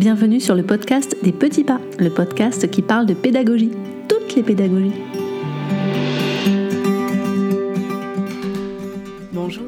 [0.00, 3.72] Bienvenue sur le podcast des petits pas, le podcast qui parle de pédagogie,
[4.08, 4.94] toutes les pédagogies.
[9.34, 9.66] Bonjour,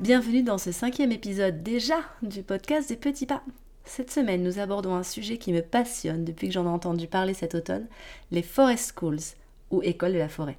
[0.00, 3.42] bienvenue dans ce cinquième épisode déjà du podcast des petits pas.
[3.86, 7.32] Cette semaine, nous abordons un sujet qui me passionne depuis que j'en ai entendu parler
[7.32, 7.86] cet automne,
[8.32, 9.34] les forest schools,
[9.70, 10.58] ou écoles de la forêt.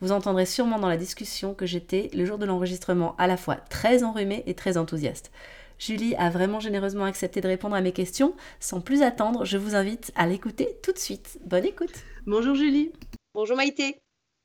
[0.00, 3.56] Vous entendrez sûrement dans la discussion que j'étais, le jour de l'enregistrement, à la fois
[3.56, 5.32] très enrhumée et très enthousiaste.
[5.80, 8.36] Julie a vraiment généreusement accepté de répondre à mes questions.
[8.60, 11.38] Sans plus attendre, je vous invite à l'écouter tout de suite.
[11.46, 12.04] Bonne écoute.
[12.26, 12.92] Bonjour Julie.
[13.34, 13.96] Bonjour Maïté.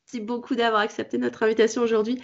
[0.07, 2.21] Merci beaucoup d'avoir accepté notre invitation aujourd'hui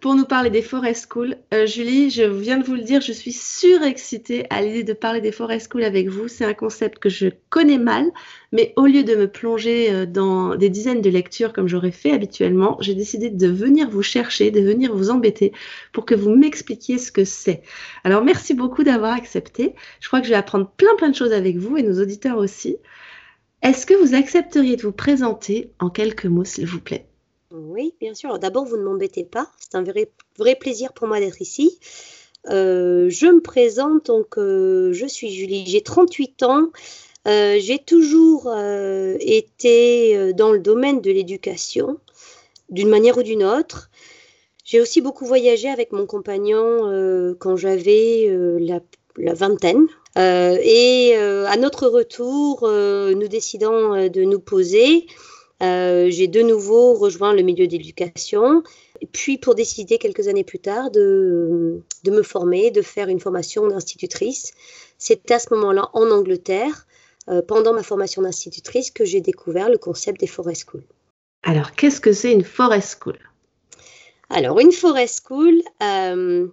[0.00, 1.36] pour nous parler des Forest School.
[1.52, 5.20] Euh, Julie, je viens de vous le dire, je suis surexcitée à l'idée de parler
[5.20, 6.28] des Forest School avec vous.
[6.28, 8.10] C'est un concept que je connais mal,
[8.52, 12.12] mais au lieu de me plonger euh, dans des dizaines de lectures comme j'aurais fait
[12.12, 15.52] habituellement, j'ai décidé de venir vous chercher, de venir vous embêter
[15.92, 17.62] pour que vous m'expliquiez ce que c'est.
[18.04, 19.74] Alors merci beaucoup d'avoir accepté.
[20.00, 22.38] Je crois que je vais apprendre plein plein de choses avec vous et nos auditeurs
[22.38, 22.76] aussi.
[23.62, 27.06] Est-ce que vous accepteriez de vous présenter en quelques mots, s'il vous plaît?
[27.54, 28.38] Oui, bien sûr.
[28.38, 29.48] D'abord, vous ne m'embêtez pas.
[29.58, 30.08] C'est un vrai,
[30.56, 31.78] plaisir pour moi d'être ici.
[32.50, 36.70] Euh, je me présente, donc euh, je suis Julie, j'ai 38 ans.
[37.26, 38.54] Euh, j'ai toujours
[39.20, 41.98] été dans le domaine de l'éducation,
[42.70, 43.90] d'une manière ou d'une autre.
[44.64, 48.26] J'ai aussi beaucoup voyagé avec mon compagnon quand j'avais
[48.58, 48.80] la,
[49.16, 49.86] la, vingtaine.
[50.16, 55.06] et à notre retour, nous décidons de nous poser.
[55.64, 58.62] Euh, j'ai de nouveau rejoint le milieu d'éducation,
[59.12, 63.66] puis pour décider quelques années plus tard de, de me former, de faire une formation
[63.68, 64.52] d'institutrice.
[64.98, 66.86] C'est à ce moment-là en Angleterre,
[67.28, 70.84] euh, pendant ma formation d'institutrice, que j'ai découvert le concept des forest schools.
[71.42, 73.18] Alors, qu'est-ce que c'est une forest school?
[74.28, 76.46] Alors, une forest school, euh,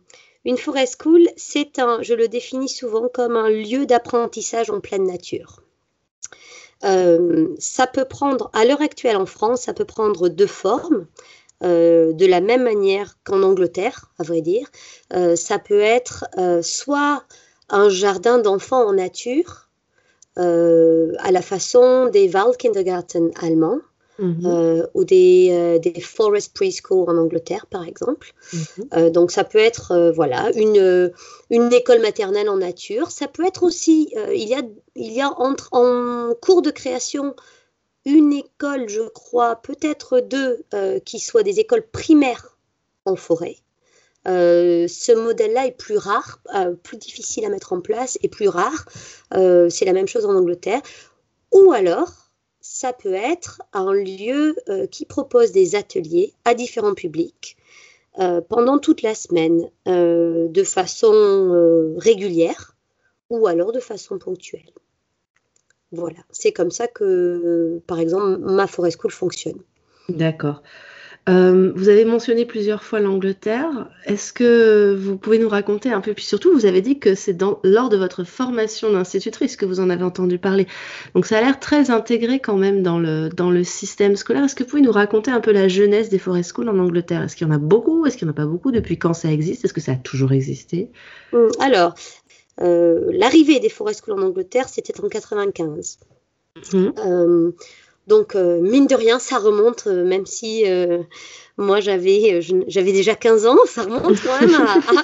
[0.46, 5.06] une forest school, c'est un, je le définis souvent comme un lieu d'apprentissage en pleine
[5.06, 5.62] nature.
[6.84, 11.08] Euh, ça peut prendre, à l'heure actuelle en France, ça peut prendre deux formes.
[11.64, 14.68] Euh, de la même manière qu'en Angleterre, à vrai dire.
[15.14, 16.26] Euh, ça peut être
[16.64, 17.24] soit
[17.70, 19.68] un jardin d'enfants en nature,
[20.38, 23.80] à la façon des Waldkindergarten allemands,
[24.22, 24.46] Mhm.
[24.46, 28.34] Euh, ou des, euh, des, forest preschool en Angleterre, par exemple.
[28.54, 28.88] Mhm.
[28.94, 31.12] Euh, donc, ça peut être voilà, une,
[31.50, 33.10] une école maternelle en nature.
[33.10, 34.62] Ça peut être aussi, il y a,
[34.96, 37.36] il y a entre, en cours de création
[38.06, 40.64] une école, je crois, peut-être deux,
[41.04, 42.58] qui soient des écoles primaires
[43.06, 43.58] en forêt.
[44.26, 46.40] ce modèle-là est plus rare,
[46.84, 48.86] plus difficile à mettre en place et plus rare.
[49.32, 50.82] c'est la même chose en Angleterre.
[51.52, 52.21] Ou alors,
[52.74, 57.58] ça peut être un lieu euh, qui propose des ateliers à différents publics
[58.20, 62.78] euh, pendant toute la semaine, euh, de façon régulière
[63.30, 64.72] ou alors de façon ponctuelle.
[65.92, 69.60] Voilà, c'est comme ça que, par exemple, ma forest school fonctionne.
[70.08, 70.64] D'accord.
[71.30, 73.90] Euh, vous avez mentionné plusieurs fois l'Angleterre.
[74.06, 77.40] Est-ce que vous pouvez nous raconter un peu Puis surtout, vous avez dit que c'est
[77.64, 80.66] lors de votre formation d'institutrice que vous en avez entendu parler.
[81.14, 84.46] Donc ça a l'air très intégré quand même dans le, dans le système scolaire.
[84.46, 87.22] Est-ce que vous pouvez nous raconter un peu la jeunesse des forest schools en Angleterre?
[87.22, 88.06] Est-ce qu'il y en a beaucoup?
[88.08, 88.72] Est-ce qu'il n'y en a pas beaucoup?
[88.72, 89.64] Depuis quand ça existe?
[89.64, 90.90] Est-ce que ça a toujours existé?
[91.34, 91.94] Hum, Alors,
[92.62, 96.00] euh, l'arrivée des forest schools en Angleterre, c'était en 95.
[96.74, 97.52] Donc, euh,
[98.62, 101.04] mine de rien, ça remonte, euh, même si euh,
[101.58, 105.04] moi j'avais, j'avais déjà 15 ans, ça remonte quand même à,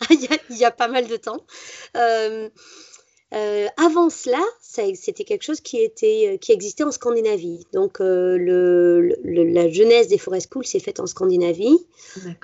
[0.10, 1.44] il, y a, pas mal de temps.
[3.76, 7.66] avant cela, c'était quelque chose qui, était, qui existait en Scandinavie.
[7.72, 11.78] Donc, le, la jeunesse des forest schools s'est faite en Scandinavie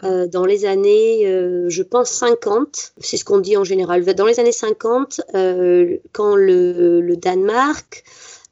[0.03, 1.25] dans les années,
[1.69, 2.93] je pense, 50.
[2.99, 4.05] C'est ce qu'on dit en général.
[4.15, 5.23] Dans les années 50,
[6.13, 8.05] quand le Danemark,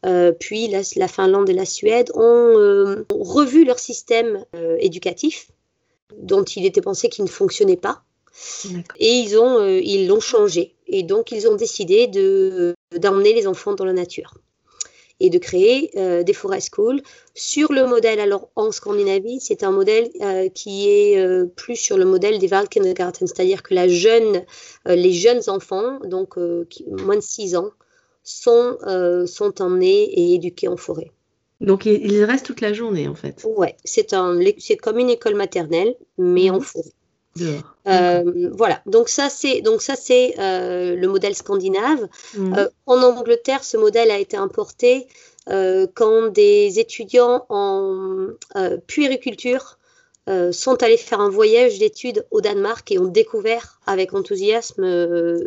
[0.05, 5.49] euh, puis la, Finlande et la Suède ont, euh, revu leur système euh, éducatif,
[6.19, 8.03] dont il était pensé qu'il ne fonctionnait pas.
[8.99, 10.75] Et ils ont, ils l'ont changé.
[10.89, 14.35] Et donc, ils ont décidé de, d'emmener les enfants dans la nature
[15.21, 15.93] et de créer
[16.25, 17.01] des forest schools
[17.37, 18.19] sur le modèle.
[18.19, 20.11] Alors, en Scandinavie, c'est un modèle
[20.53, 24.45] qui est plus sur le modèle des Waldkindergarten, c'est-à-dire que la jeune,
[24.85, 26.37] les jeunes enfants, donc
[26.89, 27.71] moins de 6 ans,
[28.25, 31.13] sont, euh, sont emmenés et éduqués en forêt.
[31.61, 33.45] Donc ils restent toute la journée en fait.
[33.45, 34.11] Ouais, c'est
[34.81, 36.63] comme une école maternelle mais en mhm.
[36.63, 36.93] forêt.
[37.89, 42.09] Euh, voilà, donc ça c'est donc ça c'est euh, le modèle scandinave.
[42.37, 42.69] Mhm.
[42.87, 45.07] en Angleterre, ce modèle a été importé
[45.47, 48.29] quand des étudiants en
[48.87, 49.79] puériculture
[50.53, 54.85] sont allés faire un voyage d'études au Danemark et ont découvert avec enthousiasme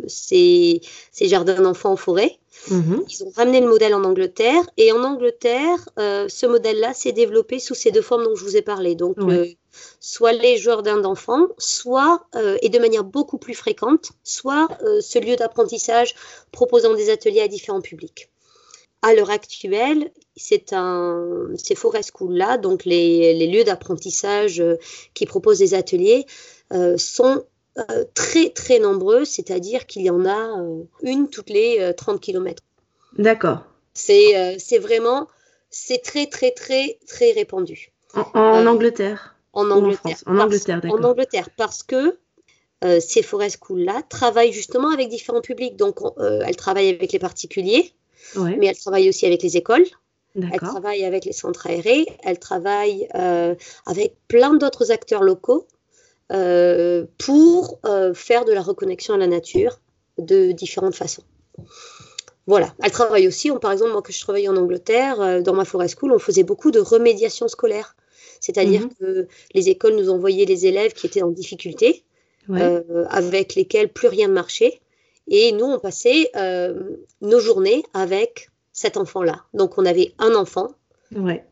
[0.06, 0.80] ces,
[1.20, 2.38] jardins d'enfants en forêt.
[2.70, 3.04] Mhm.
[3.08, 7.58] Ils ont ramené le modèle en Angleterre et en Angleterre, euh, ce modèle-là s'est développé
[7.58, 8.94] sous ces deux formes dont je vous ai parlé.
[8.94, 9.16] Donc,
[10.00, 12.26] soit les jardins d'enfants, soit,
[12.62, 14.68] et de manière beaucoup plus fréquente, soit
[15.00, 16.14] ce lieu d'apprentissage
[16.50, 18.28] proposant des ateliers à différents publics
[19.02, 24.76] à l'heure actuelle, c'est un, ces forest schools là, donc les, lieux d'apprentissage euh,
[25.14, 26.26] qui proposent des ateliers,
[26.72, 27.44] euh, sont
[27.78, 30.56] euh, très très nombreux, c'est-à-dire qu'il y en a
[31.02, 32.62] une toutes les 30 km.
[33.16, 33.64] D'accord.
[33.94, 35.28] C'est vraiment,
[35.70, 37.92] c'est très très très très répandu.
[38.14, 39.36] En, Angleterre.
[39.52, 40.18] En Angleterre.
[40.26, 42.16] En, Angleterre, En Angleterre, parce que
[43.00, 45.76] ces forest schools là travaillent justement avec différents publics.
[45.76, 47.92] Donc, elles travaillent avec les particuliers
[48.36, 49.84] mais elle travaille aussi avec les écoles.
[50.34, 55.66] Elle travaille avec les centres aérés, elle travaille euh, avec plein d'autres acteurs locaux
[56.32, 59.80] euh, pour euh, faire de la reconnexion à la nature
[60.18, 61.22] de différentes façons.
[62.46, 65.88] Voilà, elle travaille aussi, par exemple, moi que je travaillais en Angleterre, dans ma forêt
[65.88, 67.94] school, on faisait beaucoup de remédiation scolaire.
[68.40, 68.94] C'est-à-dire mhm.
[68.98, 72.04] que les écoles nous envoyaient les élèves qui étaient en difficulté,
[73.10, 74.80] avec lesquels plus rien ne marchait.
[75.28, 79.44] Et nous, on passait euh, nos journées avec cet enfant-là.
[79.54, 80.68] Donc, on avait un enfant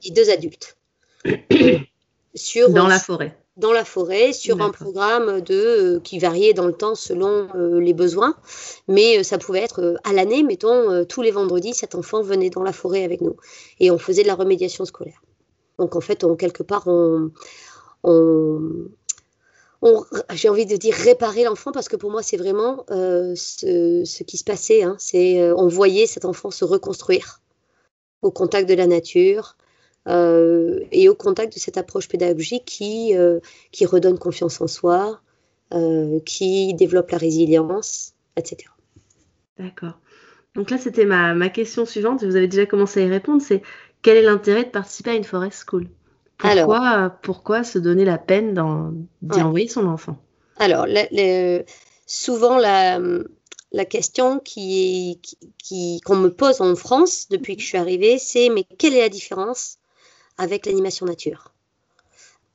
[0.03, 0.77] et deux adultes.
[2.35, 3.37] sur, dans la forêt.
[3.57, 7.81] Dans la forêt, sur un programme de, euh, qui variait dans le temps selon euh,
[7.81, 8.37] les besoins.
[8.87, 12.73] Mais ça pouvait être à l'année, mettons, tous les vendredis, cet enfant venait dans la
[12.73, 13.37] forêt avec nous.
[13.81, 15.23] Et on faisait de la remédiation scolaire.
[15.79, 17.31] Donc, en fait, on, quelque part, on,
[18.05, 18.65] on,
[20.35, 24.39] j'ai envie de dire réparer l'enfant parce que pour moi c'est vraiment euh, ce, qui
[24.39, 24.83] se passait.
[24.83, 24.97] Hein.
[24.99, 27.41] c'est euh, on voyait cet enfant se reconstruire
[28.23, 29.57] au contact de la nature
[30.07, 33.15] euh, et au contact de cette approche pédagogique qui
[33.73, 35.21] qui redonne confiance en soi,
[36.25, 38.71] qui développe la résilience, etc.
[39.59, 39.99] D'accord.
[40.55, 42.25] Donc là c'était ma, ma question suivante.
[42.25, 43.43] Vous avez déjà commencé à y répondre.
[43.43, 43.63] C'est
[44.03, 45.89] quel est l'intérêt de participer à une forest school?
[46.39, 48.55] Pourquoi, pourquoi se donner la peine
[49.23, 50.19] d'y envoyer son enfant?
[50.59, 50.87] Alors,
[52.07, 53.01] souvent, la,
[53.73, 55.21] la question qui,
[55.59, 59.01] qui, qu'on me pose en France depuis que je suis arrivée, c'est mais quelle est
[59.01, 59.79] la différence
[60.39, 61.53] avec l'animation nature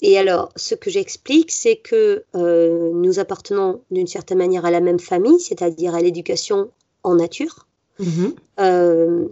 [0.01, 4.81] Et alors, ce que j'explique, c'est que euh, nous appartenons d'une certaine manière à la
[4.81, 6.71] même famille, c'est-à-dire à, l'éducation
[7.03, 7.67] en nature.
[7.99, 8.33] Mm-hmm.
[8.59, 9.27] Euh,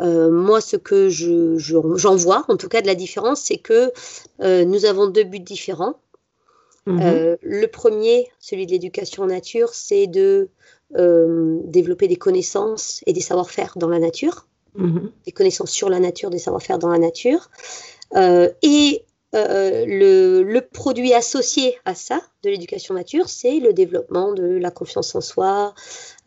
[0.00, 3.92] euh, moi, ce que j'en vois, en tout cas de la différence, c'est que
[4.64, 5.96] nous avons deux buts différents.
[6.86, 7.00] Mhm.
[7.02, 10.48] Euh, le premier, celui de l'éducation nature, c'est de
[10.90, 15.12] développer des connaissances et des savoir-faire dans la nature, mhm.
[15.24, 17.50] des connaissances sur la nature, des savoir-faire dans la nature.
[18.62, 19.04] et
[19.34, 25.14] euh, le, produit associé à ça, de l'éducation nature, c'est le développement de la confiance
[25.16, 25.74] en soi,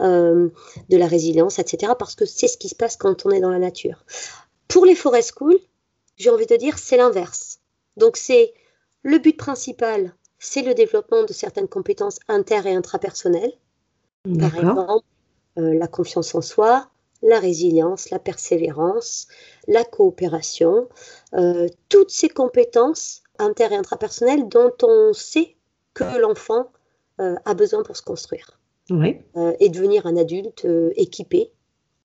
[0.02, 0.50] euh,
[0.90, 1.94] de la résilience, etc.
[1.98, 4.04] Parce que c'est ce qui se passe quand on est dans la nature.
[4.68, 5.60] Pour les forest schools,
[6.18, 7.60] j'ai envie de dire, c'est l'inverse.
[7.96, 8.54] Donc c'est
[9.04, 13.54] le but principal, c'est le développement de certaines compétences inter- et intrapersonnelles.
[14.38, 15.06] Par exemple,
[15.58, 16.90] euh, la confiance en soi,
[17.22, 19.28] la résilience, la persévérance,
[19.68, 20.88] la coopération,
[21.34, 25.56] euh, toutes ces compétences inter- et intrapersonnelles dont on sait
[25.94, 26.72] que l'enfant
[27.20, 28.60] euh, a besoin pour se construire
[29.36, 31.52] euh, et devenir un adulte équipé,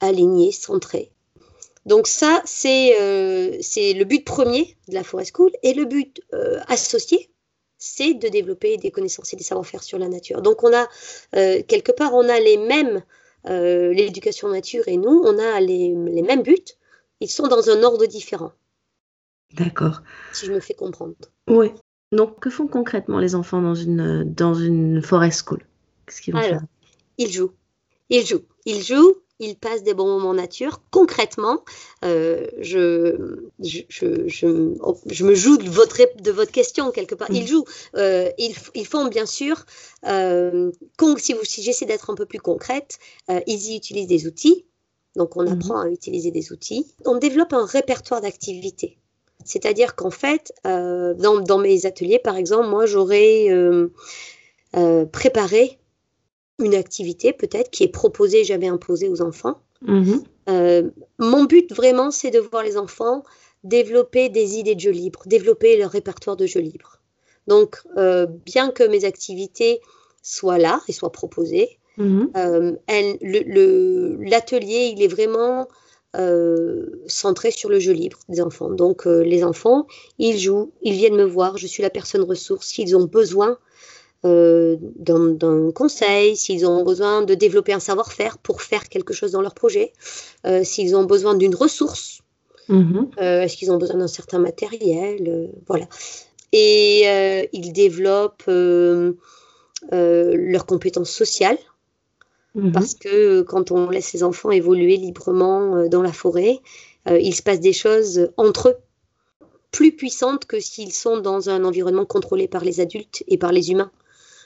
[0.00, 1.12] aligné, centré.
[1.84, 6.20] Donc ça, c'est le but premier de la Forest School et le but
[6.68, 7.30] associé,
[7.76, 10.42] c'est de développer des connaissances et des savoir-faire sur la nature.
[10.42, 10.86] Donc on a,
[11.62, 13.02] quelque part, on a les mêmes
[13.48, 16.56] euh, l'éducation nature et nous, on a les, mêmes buts,
[17.20, 18.52] ils sont dans un ordre différent.
[19.54, 20.02] D'accord.
[20.32, 21.14] Si je me fais comprendre.
[21.48, 21.72] Oui.
[22.10, 25.64] Donc, que font concrètement les enfants dans une, dans une forest school?
[26.06, 26.62] Qu'est-ce qu'ils vont faire?
[27.18, 27.52] Ils jouent.
[28.10, 28.44] Ils jouent.
[28.66, 30.80] Ils jouent ils passent des bons moments nature.
[30.90, 31.64] Concrètement,
[32.04, 37.28] euh, je, je, me joue de votre, de votre question quelque part.
[37.30, 37.46] Ils mm.
[37.46, 37.64] jouent.
[37.96, 39.64] Euh, ils, font bien sûr,
[40.06, 40.70] euh,
[41.18, 42.98] si, si j'essaie d'être un peu plus concrète,
[43.46, 44.64] ils y utilisent des outils.
[45.16, 45.52] Donc on mm.
[45.52, 46.86] apprend à utiliser des outils.
[47.04, 48.98] On développe un répertoire d'activités.
[49.44, 53.48] C'est-à-dire qu'en fait, dans, dans, mes ateliers, par exemple, moi, j'aurais
[55.10, 55.80] préparé
[56.62, 59.60] une activité peut-être qui est proposée, jamais imposée aux enfants.
[59.82, 60.22] Mhm.
[60.48, 63.22] Euh, mon but vraiment, c'est de voir les enfants
[63.64, 67.00] développer des idées de jeux libres, développer leur répertoire de jeux libres.
[67.46, 69.80] Donc, euh, bien que mes activités
[70.20, 72.30] soient là et soient proposées, mhm.
[72.36, 72.72] euh,
[74.20, 75.68] l'atelier, il est vraiment
[77.06, 78.68] centré sur le jeu libre des enfants.
[78.68, 79.86] Donc les enfants,
[80.18, 82.66] ils jouent, ils viennent me voir, je suis la personne ressource.
[82.66, 83.56] S'ils ont besoin
[84.24, 89.54] d'un conseil, s'ils ont besoin de développer un savoir-faire pour faire quelque chose dans leur
[89.54, 89.92] projet,
[90.62, 92.20] s'ils ont besoin d'une ressource,
[92.68, 93.10] mhm.
[93.18, 95.86] est-ce qu'ils ont besoin d'un certain matériel, voilà.
[96.52, 98.44] Et ils développent
[99.90, 101.58] leurs compétences sociales
[102.54, 102.72] Mhm.
[102.72, 103.08] Parce que
[103.40, 106.60] euh, quand on laisse les enfants évoluer librement euh, dans la forêt,
[107.08, 108.76] euh, il se passe des choses entre eux
[109.70, 113.70] plus puissantes que s'ils sont dans un environnement contrôlé par les adultes et par les
[113.70, 113.90] humains,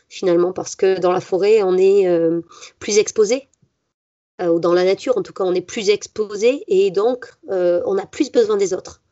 [0.09, 2.07] finalement, parce que dans la forêt, on est
[2.79, 3.49] plus exposé,
[4.41, 8.07] ou dans la nature, en tout cas, on est plus exposé, et donc on a
[8.07, 9.03] plus besoin des autres.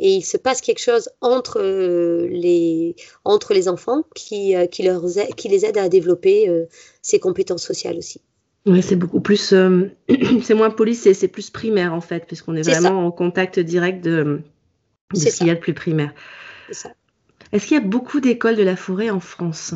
[0.00, 2.94] Et il se passe quelque chose entre, les,
[3.24, 5.02] entre les enfants qui, qui, leur,
[5.36, 6.66] qui les aide à développer
[7.02, 8.20] ses compétences sociales aussi.
[8.68, 9.90] Oui, c'est beaucoup plus, euh,
[10.42, 14.40] c'est moins poli, c'est plus primaire en fait, puisqu'on est, vraiment en contact direct de,
[15.14, 16.12] ce qu'il y a de plus primaire.
[17.52, 19.74] Est-ce qu'il y a beaucoup d'écoles de la forêt en France?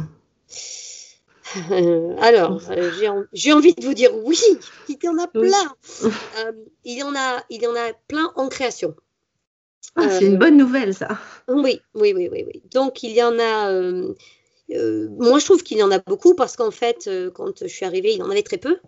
[1.71, 2.91] Euh, alors, euh,
[3.33, 4.39] j'ai envie de vous dire oui,
[4.89, 5.75] il y en a plein.
[6.85, 8.95] il, y en a, il y en a plein en création.
[9.97, 11.19] Ah, c'est une bonne nouvelle, ça.
[11.49, 12.63] Oui, oui, oui, oui, oui.
[12.73, 13.71] Donc, il y en a,
[14.75, 17.67] euh, moi, je trouve qu'il y en a beaucoup parce qu'en fait, euh, quand je
[17.67, 18.79] suis arrivée, il y en avait très peu.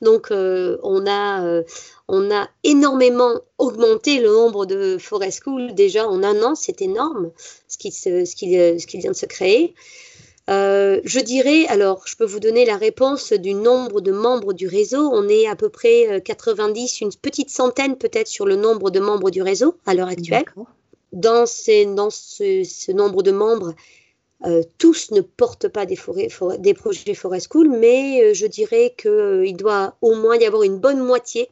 [0.00, 1.62] Donc, euh, on, a,
[2.08, 6.54] on a énormément augmenté le nombre de forest schools déjà en un an.
[6.54, 7.30] C'est énorme
[7.68, 9.74] ce qui, ce, qui, ce qui, vient de se créer.
[10.48, 15.10] Je dirais, alors, je peux vous donner la réponse du nombre de membres du réseau.
[15.12, 19.30] On est à peu près 90, une petite centaine peut-être sur le nombre de membres
[19.30, 20.44] du réseau à l'heure actuelle.
[21.12, 23.74] Dans, ces, dans ce, ce nombre de membres,
[24.44, 25.98] euh, tous ne portent pas des,
[26.58, 30.64] des projets Forest School, mais euh, je dirais qu'il euh, doit au moins y avoir
[30.64, 31.48] une bonne moitié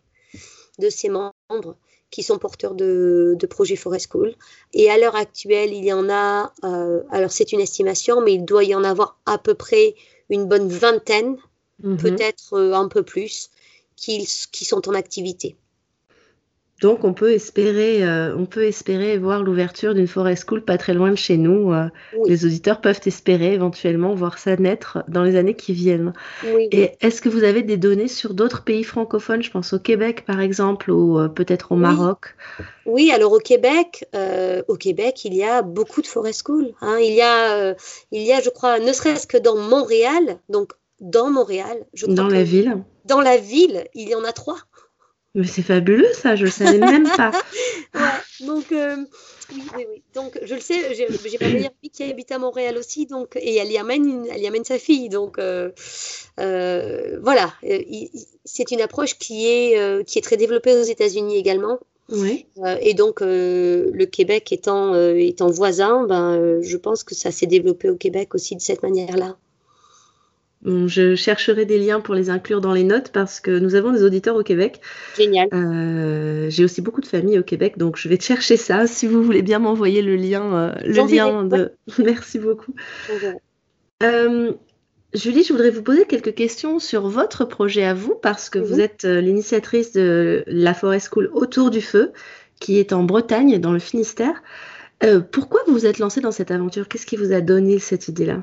[0.78, 1.76] de ces membres
[2.10, 4.34] qui sont porteurs de, projets Forest School.
[4.72, 6.52] Et à l'heure actuelle, il y en a,
[7.10, 9.94] alors c'est une estimation, mais il doit y en avoir à peu près
[10.28, 11.36] une bonne vingtaine,
[11.82, 11.96] mhm.
[11.96, 13.50] peut-être un peu plus,
[13.96, 15.56] qui sont en activité.
[16.80, 20.94] Donc, on peut espérer, euh, on peut espérer voir l'ouverture d'une forest school pas très
[20.94, 21.72] loin de chez nous.
[21.72, 21.88] Euh,
[22.26, 26.14] les auditeurs peuvent espérer éventuellement voir ça naître dans les années qui viennent.
[26.72, 29.42] Et est-ce que vous avez des données sur d'autres pays francophones?
[29.42, 32.34] Je pense au Québec, par exemple, ou euh, peut-être au Maroc.
[32.86, 34.06] Oui, alors au Québec,
[34.66, 36.72] au Québec, il y a beaucoup de forest school.
[36.80, 36.96] Hein.
[36.98, 37.74] Il y a,
[38.10, 42.14] il y a, je crois, ne serait-ce que dans Montréal, donc dans Montréal, je crois
[42.14, 42.82] dans la ville.
[43.04, 44.58] Dans la ville, il y en a trois.
[45.34, 47.30] Mais c'est fabuleux ça, je le savais même pas.
[47.94, 48.96] ouais, donc euh,
[49.54, 50.02] oui, oui, oui.
[50.14, 51.06] Donc je le sais, j'ai
[51.40, 54.46] ma meilleure fille qui habite à Montréal aussi, donc et elle y amène, elle y
[54.48, 55.70] amène sa fille, donc euh,
[56.40, 57.52] euh, voilà.
[58.44, 61.78] C'est une approche qui est qui est très développée aux États-Unis également.
[62.12, 62.46] Oui.
[62.80, 67.94] et donc le Québec étant étant voisin, ben je pense que ça s'est développé au
[67.94, 69.36] Québec aussi de cette manière-là.
[70.62, 74.02] Je chercherai des liens pour les inclure dans les notes parce que nous avons des
[74.04, 74.80] auditeurs au Québec.
[75.16, 75.48] Génial.
[75.54, 78.86] Euh, j'ai aussi beaucoup de familles au Québec, donc je vais chercher ça.
[78.86, 81.72] Si vous voulez bien m'envoyer le lien, euh, le lien de.
[81.98, 82.74] Merci beaucoup.
[84.02, 84.52] Euh,
[85.14, 88.74] Julie, je voudrais vous poser quelques questions sur votre projet à vous parce que vous
[88.74, 88.80] mhm.
[88.80, 92.12] êtes l'initiatrice de la Forest School autour du feu,
[92.60, 94.42] qui est en Bretagne, dans le Finistère.
[95.32, 96.86] pourquoi vous vous êtes lancée dans cette aventure?
[96.86, 98.42] Qu'est-ce qui vous a donné cette idée-là?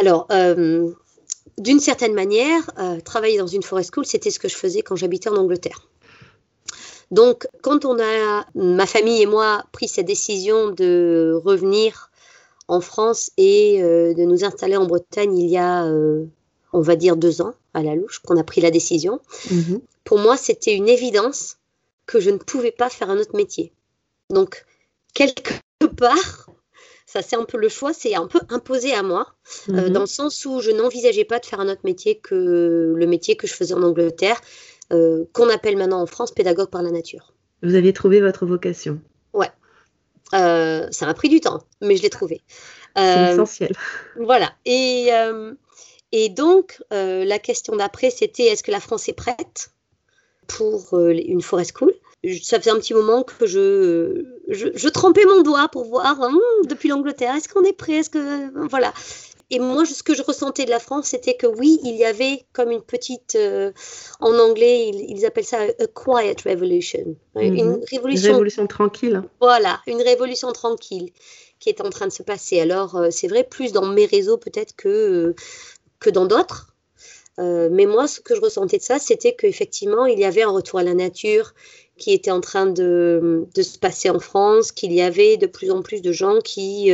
[0.00, 0.90] Alors, euh,
[1.58, 4.96] d'une certaine manière, euh, travailler dans une forest school, c'était ce que je faisais quand
[4.96, 5.88] j'habitais en Angleterre.
[7.10, 12.10] Donc, quand on a, ma famille et moi, pris cette décision de revenir
[12.68, 15.84] en France et euh, de nous installer en Bretagne il y a,
[16.72, 19.20] on va dire, deux ans à la louche, qu'on a pris la décision,
[19.50, 19.80] mhm.
[20.04, 21.58] pour moi, c'était une évidence
[22.06, 23.72] que je ne pouvais pas faire un autre métier.
[24.30, 24.64] Donc,
[25.14, 25.60] quelque
[25.96, 26.48] part,
[27.12, 29.26] ça c'est un peu le choix, c'est un peu imposé à moi,
[29.68, 29.88] euh, mhm.
[29.90, 33.36] dans le sens où je n'envisageais pas de faire un autre métier que le métier
[33.36, 34.40] que je faisais en Angleterre,
[34.94, 37.34] euh, qu'on appelle maintenant en France pédagogue par la nature.
[37.62, 38.98] Vous aviez trouvé votre vocation
[39.34, 39.50] Ouais.
[40.32, 42.40] Euh, ça m'a pris du temps, mais je l'ai trouvé.
[42.96, 43.72] c'est essentiel.
[44.16, 44.50] Voilà.
[44.64, 45.10] Et,
[46.12, 49.70] et donc, la question d'après, c'était est-ce que la France est prête
[50.46, 51.92] pour une forest school?
[52.42, 56.38] Ça faisait un petit moment que je, je, trempais mon doigt pour voir hum,
[56.68, 58.92] depuis l'Angleterre, est-ce qu'on est prêt Est-ce que voilà
[59.50, 62.44] Et moi, ce que je ressentais de la France, c'était que oui, il y avait
[62.52, 63.72] comme une petite, euh,
[64.20, 67.80] en anglais, ils, appellent ça a quiet revolution, une mhm.
[67.90, 69.22] révolution, une révolution tranquille.
[69.40, 71.10] Voilà, une révolution tranquille
[71.58, 72.60] qui est en train de se passer.
[72.60, 75.34] Alors, euh, c'est vrai, plus dans mes réseaux peut-être que,
[75.98, 76.68] que dans d'autres.
[77.38, 80.78] mais moi, ce que je ressentais de ça, c'était qu'effectivement, il y avait un retour
[80.78, 81.52] à la nature
[82.02, 85.70] qui était en train de, de se passer en France, qu'il y avait de plus
[85.70, 86.90] en plus de gens qui,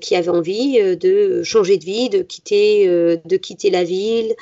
[0.00, 4.34] qui avaient envie de changer de vie, de quitter, de quitter la ville,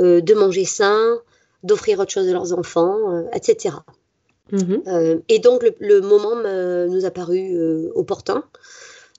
[0.00, 1.18] de manger sain,
[1.62, 3.76] d'offrir autre chose à leurs enfants, etc.
[4.52, 5.22] Mhm.
[5.28, 6.34] et donc, le, le moment
[6.88, 7.56] nous a paru
[7.94, 8.42] opportun.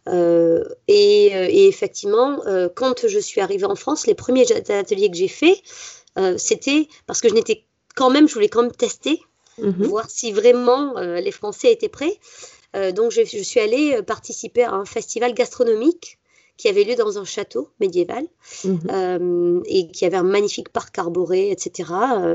[0.08, 5.10] Euh, et, euh, et, effectivement, euh, quand je suis arrivée en France, les premiers ateliers
[5.10, 5.62] que j'ai faits,
[6.38, 9.22] c'était parce que je n'étais quand même, je voulais quand même tester,
[9.58, 9.88] mhm.
[9.88, 12.20] voir si vraiment les Français étaient prêts.
[12.94, 16.20] donc, je, je, suis allée participer à un festival gastronomique
[16.58, 18.26] qui avait lieu dans un château médiéval
[18.64, 19.64] mhm.
[19.66, 21.90] et qui avait un magnifique parc arboré, etc.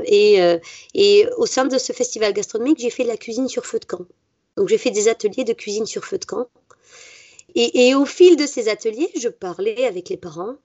[0.05, 0.39] Et,
[0.93, 3.85] et, au sein de ce festival gastronomique, j'ai fait de la cuisine sur feu de
[3.85, 4.05] camp.
[4.57, 6.47] Donc j'ai fait des ateliers de cuisine sur feu de camp.
[7.55, 10.55] Et, au fil de ces ateliers, je parlais avec les parents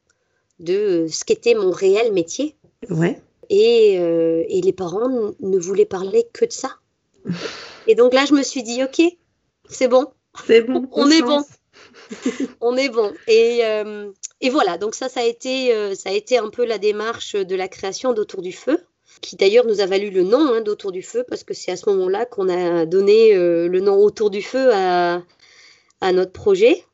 [0.61, 2.55] de ce qu'était mon réel métier.
[2.91, 3.21] Ouais.
[3.49, 5.09] Et, euh, et les parents
[5.41, 6.77] ne voulaient parler que de ça.
[7.87, 9.03] Et donc là, je me suis dit, ok,
[9.69, 10.07] c'est bon.
[10.47, 10.89] C'est bon.
[10.93, 11.43] On, est bon.
[12.61, 13.13] on est bon.
[13.27, 14.11] Et, euh,
[14.41, 17.35] et, voilà, donc ça, ça a, été, euh, ça a été un peu la démarche
[17.35, 18.79] de la création d'Autour du Feu,
[19.21, 21.77] qui d'ailleurs nous a valu le nom hein, d'Autour du Feu, parce que c'est à
[21.77, 25.23] ce moment-là qu'on a donné le nom Autour du Feu à,
[26.01, 26.85] à notre projet.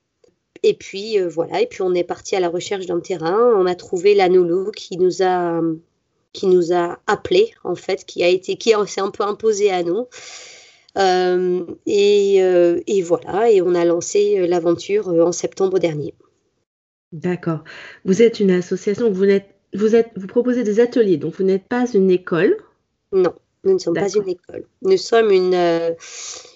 [0.63, 3.53] Et puis euh, voilà, et puis on est parti à la recherche d'un terrain.
[3.57, 4.29] On a trouvé la
[4.75, 5.61] qui nous a
[6.33, 9.83] qui nous a appelé en fait, qui a été qui s'est un peu imposé à
[9.83, 10.07] nous.
[10.99, 16.15] Euh, et, euh, et, voilà, et on a lancé l'aventure en septembre dernier.
[17.13, 17.65] D'accord.
[18.05, 21.65] Vous êtes une association, vous êtes, vous êtes, vous proposez des ateliers, donc vous n'êtes
[21.65, 22.57] pas une école?
[23.13, 23.35] Non,
[23.65, 24.65] nous ne sommes pas une école.
[24.83, 25.95] Nous sommes une,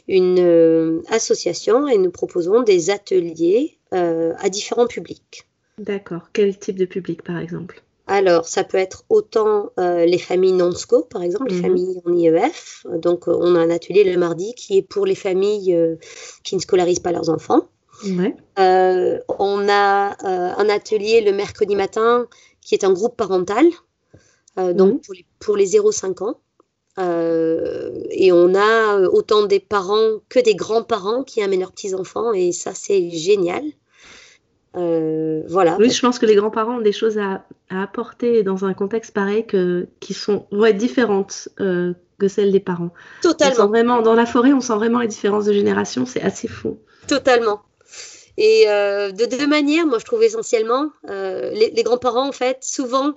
[0.08, 5.46] une euh, association et nous proposons des ateliers euh, à différents publics.
[5.78, 6.28] D'accord.
[6.32, 7.82] Quel type de public, par exemple?
[8.06, 11.62] Alors, ça peut être autant euh, les familles non-SCO, par exemple, les mhm.
[11.62, 12.86] familles en IEF.
[12.98, 15.76] Donc, on a un atelier le mardi qui est pour les familles
[16.44, 17.68] qui ne scolarisent pas leurs enfants.
[18.56, 22.26] On a un atelier le mercredi matin
[22.60, 23.66] qui est un groupe parental,
[24.56, 25.00] donc mhm.
[25.00, 26.36] pour les, pour les 0-5 ans.
[26.98, 32.32] Euh, et on a euh, autant des parents que des grands-parents qui amènent leurs petits-enfants
[32.32, 33.64] et ça c'est génial.
[34.76, 35.76] Euh, voilà.
[35.78, 39.46] Oui, je pense que les grands-parents ont des choses à, apporter dans un contexte pareil
[39.46, 42.90] que, qui sont, vont être différentes que celles des parents.
[43.22, 43.66] Totalement.
[43.66, 46.78] vraiment, dans la forêt, on sent vraiment les différences de génération, c'est assez fou.
[47.08, 47.62] Totalement.
[48.38, 53.14] Et de deux manières, moi je trouve essentiellement, les, les grands-parents en fait, souvent,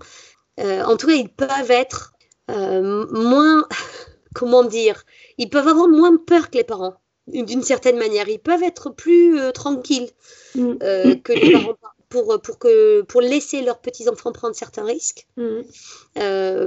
[0.58, 2.14] en tout cas, ils peuvent être
[2.50, 3.68] euh, moins,
[4.34, 5.04] comment dire,
[5.38, 6.96] ils peuvent avoir moins peur que les parents,
[7.34, 8.28] d'une certaine manière.
[8.28, 10.10] Ils peuvent être plus euh, tranquilles
[10.56, 10.74] mm.
[10.84, 11.76] euh, que les parents
[12.10, 15.28] pour, pour, que, pour laisser leurs petits-enfants prendre certains risques.
[15.38, 15.62] Mm.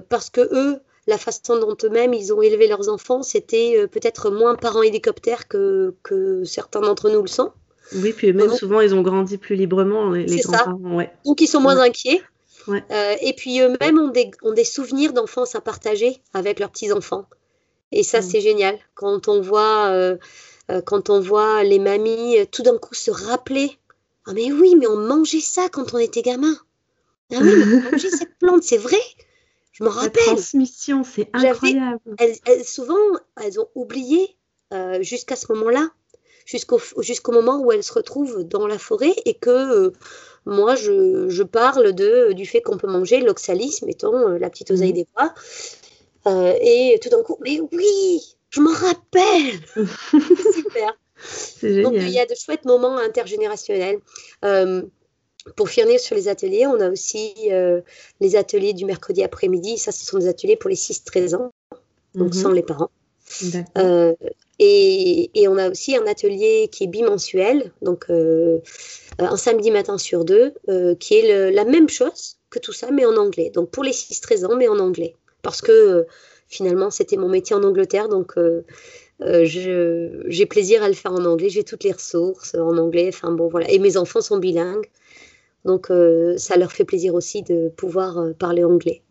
[0.09, 4.55] parce que eux, la façon dont eux-mêmes ils ont élevé leurs enfants, c'était peut-être moins
[4.55, 7.51] parents hélicoptères que, que certains d'entre nous le sont.
[7.97, 10.79] Oui, puis même souvent, ils ont grandi plus librement, les, grands-parents.
[10.95, 11.13] Ouais.
[11.25, 12.23] Donc, ils sont moins inquiets.
[12.69, 17.27] Euh, et puis eux-mêmes ont des, ont des souvenirs d'enfance à partager avec leurs petits-enfants.
[17.91, 18.23] Et ça, mm.
[18.23, 18.79] c'est génial.
[18.95, 20.17] Quand on voit, euh, euh,
[20.87, 23.79] quand on voit les mamies tout d'un coup se rappeler
[24.27, 26.55] Ah, mais oui, mais on mangeait ça quand on était gamin.
[27.33, 29.01] Ah oui, mais on mangeait cette plante, c'est vrai.
[29.73, 30.23] Je me rappelle.
[30.27, 32.01] La transmission, c'est incroyable.
[32.19, 32.97] Elles, souvent,
[33.43, 34.37] elles ont oublié
[35.01, 35.91] jusqu'à ce moment-là,
[36.47, 39.93] jusqu'au jusqu'au moment où elles se retrouvent dans la forêt et que
[40.45, 44.91] moi, je, parle de, du fait qu'on peut manger l'oxalis, mettons, euh, la petite oseille
[44.91, 44.97] mhm.
[44.97, 45.35] des bois.
[46.27, 49.61] Euh, et tout d'un coup, mais oui, je m'en rappelle.
[50.55, 51.83] Super.
[51.83, 53.99] Donc, il y a de chouettes moments intergénérationnels.
[54.45, 54.83] Euh,
[55.57, 57.35] pour finir sur les ateliers, on a aussi
[58.21, 59.77] les ateliers du mercredi après-midi.
[59.79, 61.51] Ça, ce sont des ateliers pour les 6-13 ans,
[62.15, 62.41] donc mhm.
[62.41, 62.91] sans les parents.
[64.59, 68.59] Et, et, on a aussi un atelier qui est bimensuel, donc euh,
[69.19, 73.05] un samedi matin sur deux, euh, qui est la même chose que tout ça, mais
[73.05, 73.51] en anglais.
[73.51, 75.17] Donc pour les 6-13 ans, mais en anglais.
[75.43, 76.05] Parce que euh,
[76.53, 78.35] finalement, c'était mon métier en Angleterre, donc
[79.21, 81.49] j'ai plaisir à le faire en anglais.
[81.49, 83.09] J'ai toutes les ressources en anglais.
[83.09, 83.71] Enfin bon, voilà.
[83.71, 84.89] Et mes enfants sont bilingues,
[85.65, 85.89] donc
[86.37, 89.03] ça leur fait plaisir aussi de pouvoir parler anglais.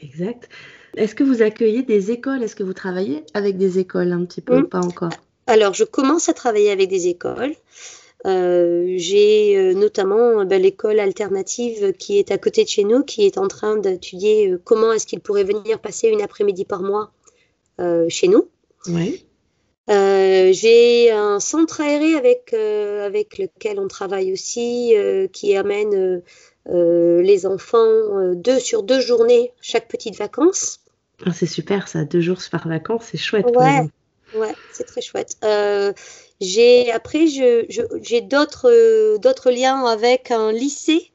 [0.00, 0.48] Exact.
[0.96, 2.42] Est-ce que vous accueillez des écoles?
[2.42, 4.68] Est-ce que vous travaillez avec des écoles un petit peu ou hmm.
[4.68, 5.12] pas encore?
[5.46, 7.54] Alors, je commence à travailler avec des écoles.
[8.26, 13.24] Euh, j'ai euh, notamment ben, l'école alternative qui est à côté de chez nous, qui
[13.24, 17.12] est en train d'étudier euh, comment est-ce qu'il pourrait venir passer une après-midi par mois
[18.10, 18.46] chez nous.
[19.88, 24.94] J'ai un centre aéré avec, avec lequel on travaille aussi,
[25.32, 26.20] qui amène
[26.66, 30.80] les enfants deux sur deux journées chaque petite vacances.
[31.24, 33.46] Ah, c'est super ça, deux jours par vacances, c'est chouette.
[33.56, 33.88] Ouais,
[34.34, 35.38] ouais c'est très chouette.
[36.40, 41.10] J'ai après j'ai d'autres d'autres liens avec un lycée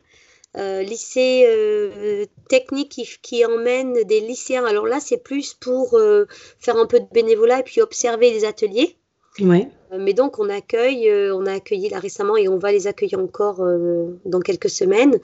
[0.57, 4.65] euh, lycée euh, technique qui, emmène des lycéens.
[4.65, 6.27] Alors là, c'est plus pour euh,
[6.59, 8.95] faire un peu de bénévolat et puis observer les ateliers.
[9.41, 9.67] Ouais.
[9.91, 13.61] mais donc, on accueille, on a accueilli là récemment et on va les accueillir encore
[14.23, 15.19] dans quelques semaines,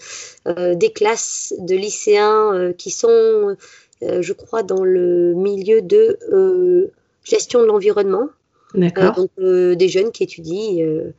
[0.46, 3.56] des classes de lycéens qui sont,
[4.02, 6.92] je crois, dans le milieu de
[7.24, 8.28] gestion de l'environnement.
[8.73, 9.13] D'accord.
[9.15, 11.12] donc, des jeunes qui étudient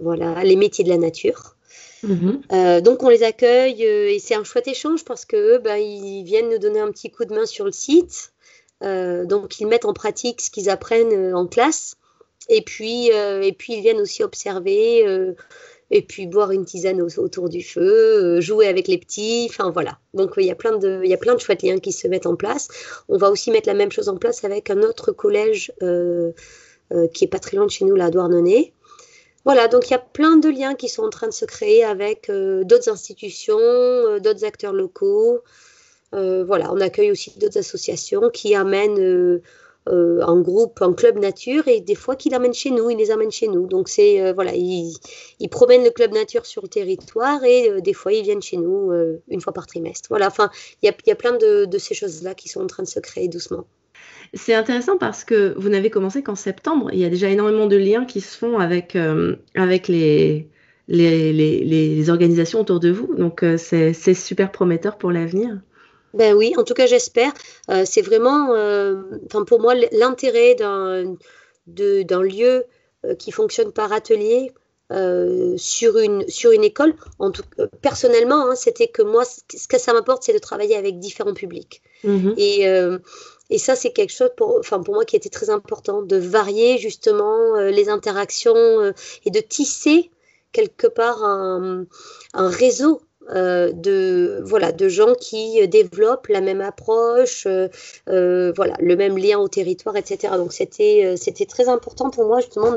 [0.00, 1.56] voilà, les métiers de la nature.
[2.02, 2.42] Mhm.
[2.52, 6.22] Euh, donc on les accueille euh, et c'est un chouette échange parce que bah, ils
[6.22, 8.32] viennent nous donner un petit coup de main sur le site.
[8.82, 11.96] Euh, donc ils mettent en pratique ce qu'ils apprennent en classe
[12.50, 15.06] et puis et puis ils viennent aussi observer
[15.90, 19.46] et puis boire une tisane autour du feu, jouer avec les petits.
[19.48, 19.98] Enfin voilà.
[20.12, 22.06] Donc il y a plein de il y a plein de chouettes liens qui se
[22.06, 22.68] mettent en place.
[23.08, 25.72] On va aussi mettre la même chose en place avec un autre collège
[27.12, 28.72] qui est pas très loin de chez nous, là, à Douarnenez.
[29.44, 31.84] Voilà, donc il y a plein de liens qui sont en train de se créer
[31.84, 35.40] avec euh, d'autres institutions, euh, d'autres acteurs locaux.
[36.14, 39.42] Euh, voilà, on accueille aussi d'autres associations qui amènent
[39.86, 43.32] un groupe, un club nature et des fois qu'ils l'amènent chez nous, ils les amènent
[43.32, 43.66] chez nous.
[43.66, 44.94] Donc c'est voilà, ils,
[45.50, 48.92] promènent le club nature sur le territoire et des fois ils viennent chez nous
[49.28, 50.08] une fois par trimestre.
[50.08, 50.50] Voilà, enfin
[50.82, 53.66] il y a, plein de ces choses-là qui sont en train de se créer doucement.
[54.34, 56.90] C'est intéressant parce que vous n'avez commencé qu'en septembre.
[56.92, 60.48] Il y a déjà énormément de liens qui se font avec, euh, avec les,
[60.88, 63.14] les, les, organisations autour de vous.
[63.14, 65.60] Donc, euh, c'est super prometteur pour l'avenir.
[66.14, 67.32] Ben oui, en tout cas, j'espère.
[67.70, 68.48] Euh, c'est vraiment,
[69.46, 72.64] pour moi, l'intérêt d'un lieu
[73.18, 74.50] qui fonctionne par atelier.
[75.56, 77.42] sur, une, sur une école, en tout,
[77.82, 81.82] personnellement, hein, c'était que moi, ce que ça m'apporte, c'est de travailler avec différents publics.
[82.04, 82.34] Mm-hmm.
[82.36, 82.66] Et
[83.50, 86.78] et ça, c'est quelque chose pour, enfin, pour moi qui était très important, de varier
[86.78, 88.92] justement euh, les interactions euh,
[89.24, 90.10] et de tisser
[90.52, 91.86] quelque part un,
[92.34, 93.02] réseau
[93.34, 97.48] euh, de voilà de gens qui développent la même approche,
[98.06, 100.34] voilà le même lien au territoire, etc.
[100.36, 101.16] Donc c'était
[101.48, 102.76] très important pour moi justement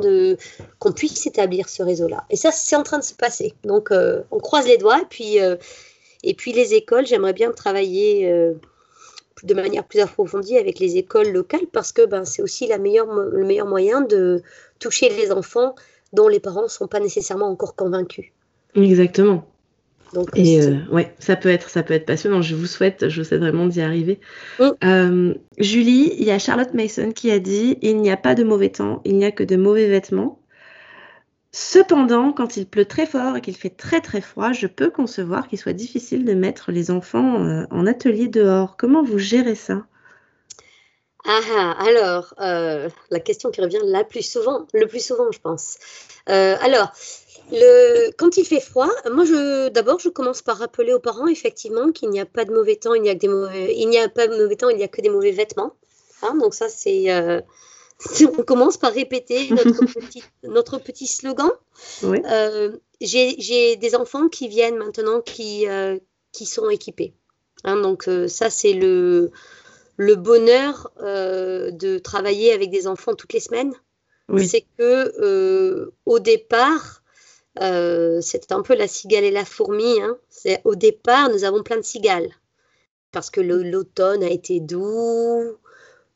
[0.80, 2.25] qu'on puisse établir ce réseau-là.
[2.32, 3.53] Et ça c'est en train de se passer.
[3.63, 5.38] Donc on croise les doigts et puis
[6.23, 8.56] et puis les écoles, j'aimerais bien travailler
[9.43, 13.12] de manière plus approfondie avec les écoles locales parce que ben, c'est aussi la meilleure,
[13.13, 14.41] le meilleur moyen de
[14.80, 15.76] toucher les enfants
[16.13, 18.28] dont les parents ne sont pas nécessairement encore convaincus.
[18.76, 19.45] Exactement.
[20.13, 22.41] Donc, et euh, ouais, ça peut être, ça peut être passionnant.
[22.41, 24.19] Je vous souhaite, je sais vraiment d'y arriver.
[24.60, 24.69] Mm.
[24.84, 28.43] Euh, Julie, il y a Charlotte Mason qui a dit il n'y a pas de
[28.43, 30.39] mauvais temps, il n'y a que de mauvais vêtements.
[31.51, 35.47] Cependant, quand il pleut très fort et qu'il fait très très froid, je peux concevoir
[35.47, 38.75] qu'il soit difficile de mettre les enfants euh, en atelier dehors.
[38.77, 39.86] Comment vous gérez ça?
[41.25, 45.39] Ah, ah, alors, euh, la question qui revient la plus souvent, le plus souvent, je
[45.39, 45.77] pense.
[46.29, 46.91] Euh, alors,
[48.17, 52.10] quand il fait froid, moi, je, d'abord, je commence par rappeler aux parents, effectivement, qu'il
[52.10, 54.38] n'y a pas de mauvais temps, il n'y a que des mauvais, a pas de
[54.38, 55.73] mauvais temps, il n'y a que des mauvais vêtements.
[56.21, 57.05] Hein, donc ça, c'est,
[58.21, 61.49] on commence par répéter notre petit, notre petit slogan.
[62.03, 65.97] Euh, j'ai des enfants qui viennent maintenant qui, euh,
[66.31, 67.13] qui sont équipés.
[67.63, 69.31] Hein, donc euh, ça, c'est le,
[69.97, 73.73] le bonheur de travailler avec des enfants toutes les semaines.
[74.38, 77.01] C'est que au départ,
[77.60, 80.01] c'est un peu la cigale et la fourmi.
[80.01, 80.17] Hein.
[80.65, 82.29] Au départ, nous avons plein de cigales
[83.12, 85.57] parce que l'automne a été doux,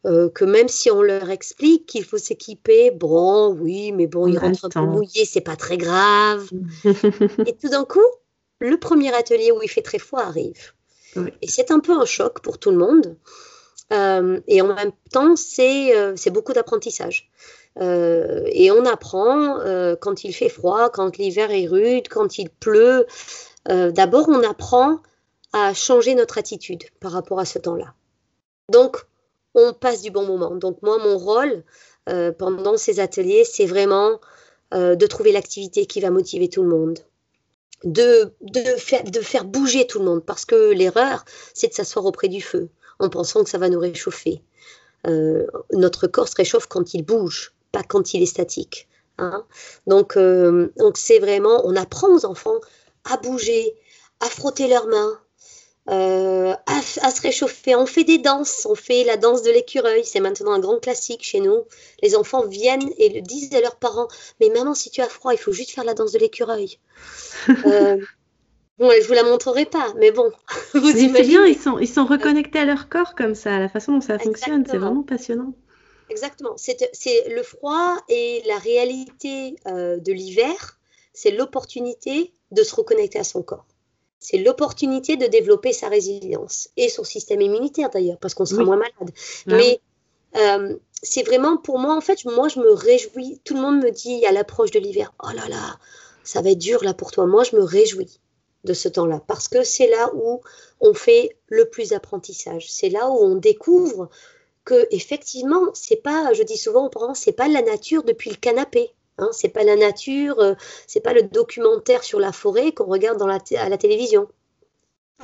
[0.06, 4.40] euh, que même si on leur explique qu'il faut s'équiper, bon, oui, mais bon, ils
[4.40, 6.50] rentrent un peu mouillés, c'est pas très grave.
[7.46, 8.00] et tout d'un coup,
[8.60, 10.74] le premier atelier où il fait très froid arrive.
[11.42, 13.16] Et c'est un peu un choc pour tout le monde.
[13.94, 17.30] Euh, et en même temps, c'est euh, beaucoup d'apprentissage.
[17.80, 19.60] et on apprend
[20.02, 23.06] quand il fait froid, quand l'hiver est rude, quand il pleut.
[23.68, 25.00] D'abord, on apprend
[25.54, 27.94] à changer notre attitude par rapport à ce temps-là.
[28.70, 29.06] Donc,
[29.56, 30.56] on passe du bon moment.
[30.56, 31.64] Donc moi, mon rôle
[32.10, 34.20] euh, pendant ces ateliers, c'est vraiment
[34.74, 37.00] euh, de trouver l'activité qui va motiver tout le monde.
[37.84, 38.32] De,
[38.78, 43.10] faire, bouger tout le monde, parce que l'erreur, c'est de s'asseoir auprès du feu en
[43.10, 44.44] pensant que ça va nous réchauffer.
[45.08, 48.88] Euh, notre corps se réchauffe quand il bouge, pas quand il est statique.
[49.18, 49.46] Hein.
[49.88, 52.60] Donc, donc c'est vraiment, on apprend aux enfants
[53.04, 53.74] à bouger,
[54.20, 55.20] à frotter leurs mains,
[55.90, 57.76] euh, à, se réchauffer.
[57.76, 61.24] On fait des danses, on fait la danse de l'écureuil, c'est maintenant un grand classique
[61.24, 61.64] chez nous.
[62.04, 64.08] Les enfants viennent et le disent à leurs parents,
[64.40, 66.78] mais maman, si tu as froid, il faut juste faire la danse de l'écureuil.
[67.66, 67.98] euh,
[68.78, 70.32] bon, je vous la montrerai pas, mais bon,
[70.76, 71.28] vous imaginez.
[71.28, 74.20] bien, ils sont, ils sont reconnectés à leur corps comme ça, la façon dont ça
[74.20, 75.54] fonctionne, c'est vraiment passionnant.
[76.10, 76.78] Exactement, c'est
[77.30, 80.78] le froid et la réalité euh, de l'hiver,
[81.14, 83.66] c'est l'opportunité de se reconnecter à son corps
[84.22, 88.78] c'est l'opportunité de développer sa résilience et son système immunitaire d'ailleurs, parce qu'on sera moins
[88.78, 89.14] malade.
[89.48, 89.82] Mais
[90.38, 93.42] euh, c'est vraiment pour moi, en fait, moi je me réjouis.
[93.44, 95.80] Tout le monde me dit à l'approche de l'hiver, oh là là,
[96.24, 97.26] ça va être dur là pour toi.
[97.26, 98.20] Moi je me réjouis
[98.64, 100.42] de ce temps-là parce que c'est là où
[100.80, 102.72] on fait le plus d'apprentissage.
[102.72, 104.10] C'est là où on découvre
[104.66, 108.36] que effectivement, c'est pas, je dis souvent aux parents, c'est pas la nature depuis le
[108.36, 108.92] canapé.
[109.22, 110.56] Hein, c'est pas la nature, euh,
[110.88, 114.28] c'est pas le documentaire sur la forêt qu'on regarde dans la à la télévision.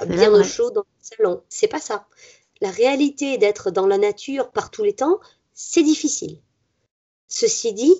[0.06, 1.42] Bien au chaud dans le salon.
[1.50, 2.08] C'est pas ça.
[2.62, 5.20] La réalité d'être dans la nature par tous les temps,
[5.54, 6.40] c'est difficile.
[7.28, 7.96] Ceci dit,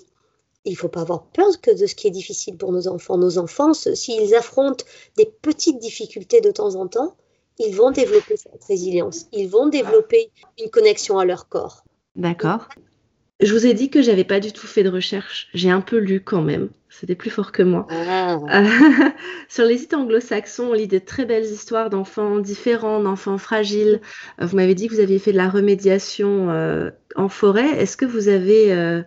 [0.64, 3.18] il ne faut pas avoir peur que de ce qui est difficile pour nos enfants.
[3.18, 4.84] Nos enfants, s'ils affrontent
[5.16, 7.16] des petites difficultés de temps en temps,
[7.58, 9.26] ils vont développer cette résilience.
[9.32, 10.30] Ils vont développer
[10.62, 11.84] une connexion à leur corps.
[12.14, 12.68] D'accord.
[13.40, 15.48] Je vous ai dit que j'avais pas du tout fait de recherche.
[15.54, 16.70] J'ai un peu lu quand même.
[16.88, 17.86] C'était plus fort que moi.
[17.88, 18.36] Ah.
[19.48, 24.00] sur les sites anglo-saxons, on lit de très belles histoires d'enfants différents, d'enfants fragiles.
[24.40, 27.68] Euh, vous m'avez dit que vous aviez fait de la remédiation euh, en forêt.
[27.80, 29.02] Est-ce que vous avez, euh,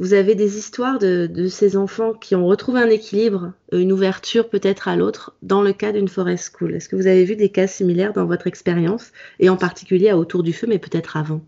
[0.00, 4.48] vous avez des histoires de, de, ces enfants qui ont retrouvé un équilibre, une ouverture
[4.48, 6.74] peut-être à l'autre dans le cas d'une forest school?
[6.74, 10.18] Est-ce que vous avez vu des cas similaires dans votre expérience et en particulier à
[10.18, 11.42] Autour du feu, mais peut-être avant?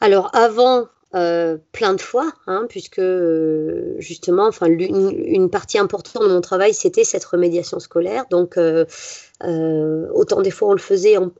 [0.00, 6.28] Alors avant, euh, plein de fois, hein, puisque euh, justement, enfin, une, partie importante de
[6.28, 8.26] mon travail, c'était cette remédiation scolaire.
[8.30, 8.84] Donc, euh,
[10.12, 11.30] autant des fois on le faisait en,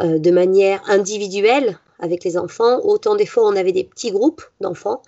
[0.00, 5.02] de manière individuelle avec les enfants, autant des fois on avait des petits groupes d'enfants.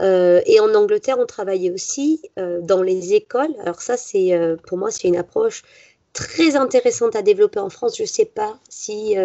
[0.00, 3.54] et en Angleterre, on travaillait aussi dans les écoles.
[3.64, 5.64] Alors ça, c'est pour moi, c'est une approche
[6.12, 7.96] très intéressante à développer en France.
[7.96, 9.16] Je ne sais pas si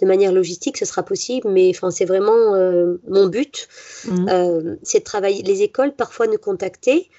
[0.00, 3.68] de manière logistique, ce sera possible, mais enfin, c'est vraiment euh, mon but.
[4.06, 4.28] Mhm.
[4.28, 5.42] Euh, c'est de travailler.
[5.42, 7.10] Les écoles parfois nous contacter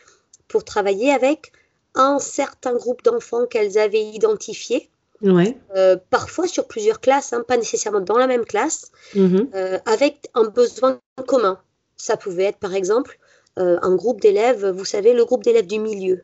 [0.47, 1.51] pour travailler avec
[1.95, 4.89] un certain groupe d'enfants qu'elles avaient identifié.
[5.23, 5.57] Ouais.
[5.75, 9.49] Euh, parfois sur plusieurs classes, hein, pas nécessairement dans la même classe, mhm.
[9.85, 11.59] avec un besoin commun.
[11.95, 13.17] Ça pouvait être par exemple
[13.55, 16.21] un groupe d'élèves, vous savez, le groupe d'élèves du milieu.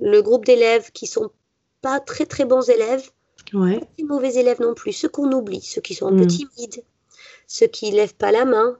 [0.00, 1.30] Le groupe d'élèves qui sont
[1.80, 3.08] pas très très bons élèves,
[3.52, 3.80] Ouais.
[3.80, 6.28] Pas les mauvais élèves non plus, ceux qu'on oublie, ceux qui sont un peu hmm.
[6.28, 6.84] timides,
[7.46, 8.78] ceux qui lèvent pas la main,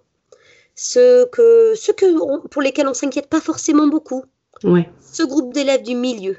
[0.74, 4.24] ceux, que, ceux que pour lesquels on s'inquiète pas forcément beaucoup.
[4.64, 4.88] Ouais.
[5.00, 6.36] Ce groupe d'élèves du milieu.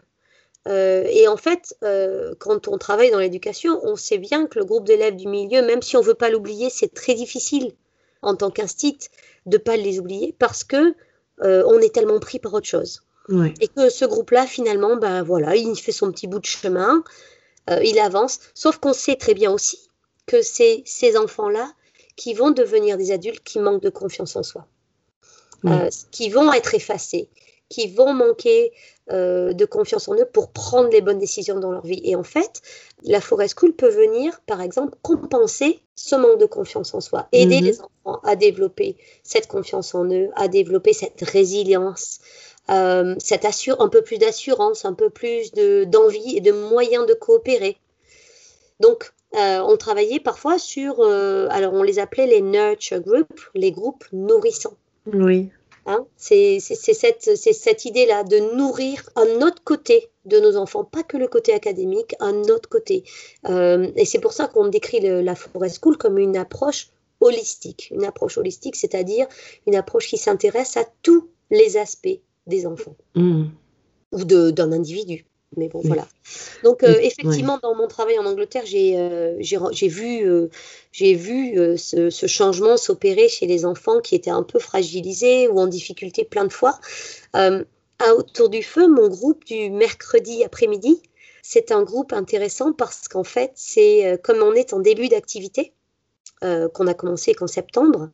[0.68, 4.66] Euh, et en fait, euh, quand on travaille dans l'éducation, on sait bien que le
[4.66, 7.72] groupe d'élèves du milieu, même si on veut pas l'oublier, c'est très difficile
[8.22, 8.98] en tant qu'instit
[9.46, 10.94] de pas les oublier parce que
[11.44, 13.04] euh, on est tellement pris par autre chose.
[13.30, 13.54] Ouais.
[13.62, 17.04] Et que ce groupe-là, finalement, ben voilà, il fait son petit bout de chemin.
[17.69, 18.39] Euh, il avance.
[18.53, 19.80] Sauf qu'on sait très bien aussi
[20.25, 21.71] que c'est ces enfants-là
[22.15, 24.65] qui vont devenir des adultes qui manquent de confiance en soi,
[25.65, 27.30] euh, qui vont être effacés,
[27.69, 28.71] qui vont manquer
[29.12, 32.01] euh, de confiance en eux pour prendre les bonnes décisions dans leur vie.
[32.03, 32.62] Et en fait,
[33.03, 37.60] la forest school peut venir, par exemple, compenser ce manque de confiance en soi, aider
[37.60, 37.65] mhm.
[37.65, 42.19] les enfants à développer cette confiance en eux, à développer cette résilience,
[42.69, 47.77] euh, assure, un peu plus d'assurance, un peu plus d'envie et de moyens de coopérer.
[48.80, 53.71] Donc, euh, on travaillait parfois sur, euh, alors on les appelait les nurture groups, les
[53.71, 54.77] groupes nourrissants.
[55.12, 55.49] Oui.
[55.86, 61.15] Hein c'est cette, cette idée-là de nourrir un autre côté de nos enfants, pas que
[61.15, 63.06] le côté académique, un autre côté.
[63.47, 66.89] et c'est pour ça qu'on décrit la Forest School comme une approche
[67.21, 67.89] holistique.
[67.91, 69.27] Une approche holistique, c'est-à-dire
[69.65, 73.46] une approche qui s'intéresse à tous les aspects des enfants mmh.
[74.14, 75.26] ou d'un individu.
[75.56, 76.06] Mais bon, voilà.
[76.64, 80.50] Donc, euh, effectivement, dans mon travail en Angleterre, j'ai euh, vu, euh,
[80.94, 85.68] vu ce, ce, changement s'opérer chez les enfants qui étaient un peu fragilisés ou en
[85.68, 86.80] difficulté plein de fois.
[87.34, 91.02] à Autour du Feu, mon groupe du mercredi après-midi,
[91.42, 95.72] c'est un groupe intéressant parce qu'en fait, c'est comme on est en début d'activité,
[96.42, 98.10] qu'on a commencé qu'en septembre,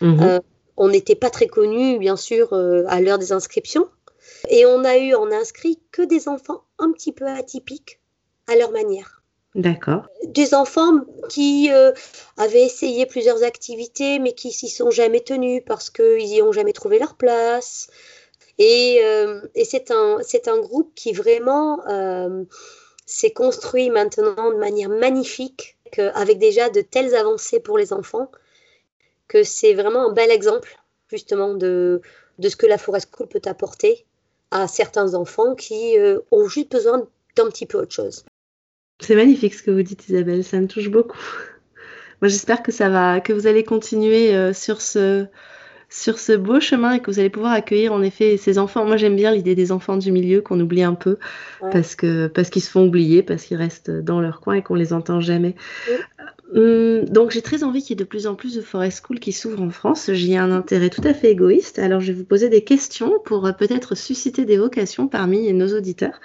[0.00, 0.40] mmh.
[0.78, 3.88] On n'était pas très connus, bien sûr, euh, à l'heure des inscriptions.
[4.48, 8.00] Et on a eu en inscrit que des enfants un petit peu atypiques
[8.46, 9.22] à leur manière.
[9.56, 10.06] D'accord.
[10.24, 11.90] Des enfants qui euh,
[12.36, 16.72] avaient essayé plusieurs activités, mais qui s'y sont jamais tenus parce qu'ils n'y ont jamais
[16.72, 17.88] trouvé leur place.
[18.58, 21.80] Et, euh, c'est un, un, groupe qui vraiment
[23.04, 28.30] c'est construit maintenant de manière magnifique, avec déjà de telles avancées pour les enfants,
[29.28, 30.78] que c'est vraiment un bel exemple
[31.10, 32.00] justement de,
[32.38, 34.04] de ce que la Forest School peut apporter
[34.50, 38.24] à certains enfants qui euh, ont juste besoin d'un petit peu autre chose.
[39.00, 41.18] C'est magnifique ce que vous dites Isabelle, ça me touche beaucoup.
[42.22, 45.26] Moi j'espère que ça va, que vous allez continuer euh, sur ce
[45.90, 48.84] sur ce beau chemin et que vous allez pouvoir accueillir en effet ces enfants.
[48.84, 51.16] Moi j'aime bien l'idée des enfants du milieu qu'on oublie un peu
[51.72, 54.74] parce que parce qu'ils se font oublier, parce qu'ils restent dans leur coin et qu'on
[54.74, 55.54] les entend jamais.
[56.54, 59.32] Donc j'ai très envie qu'il y ait de plus en plus de forest school qui
[59.32, 60.10] s'ouvrent en France.
[60.12, 61.78] J'y ai un intérêt tout à fait égoïste.
[61.78, 65.76] Alors je vais vous poser des questions pour euh, peut-être susciter des vocations parmi nos
[65.76, 66.20] auditeurs.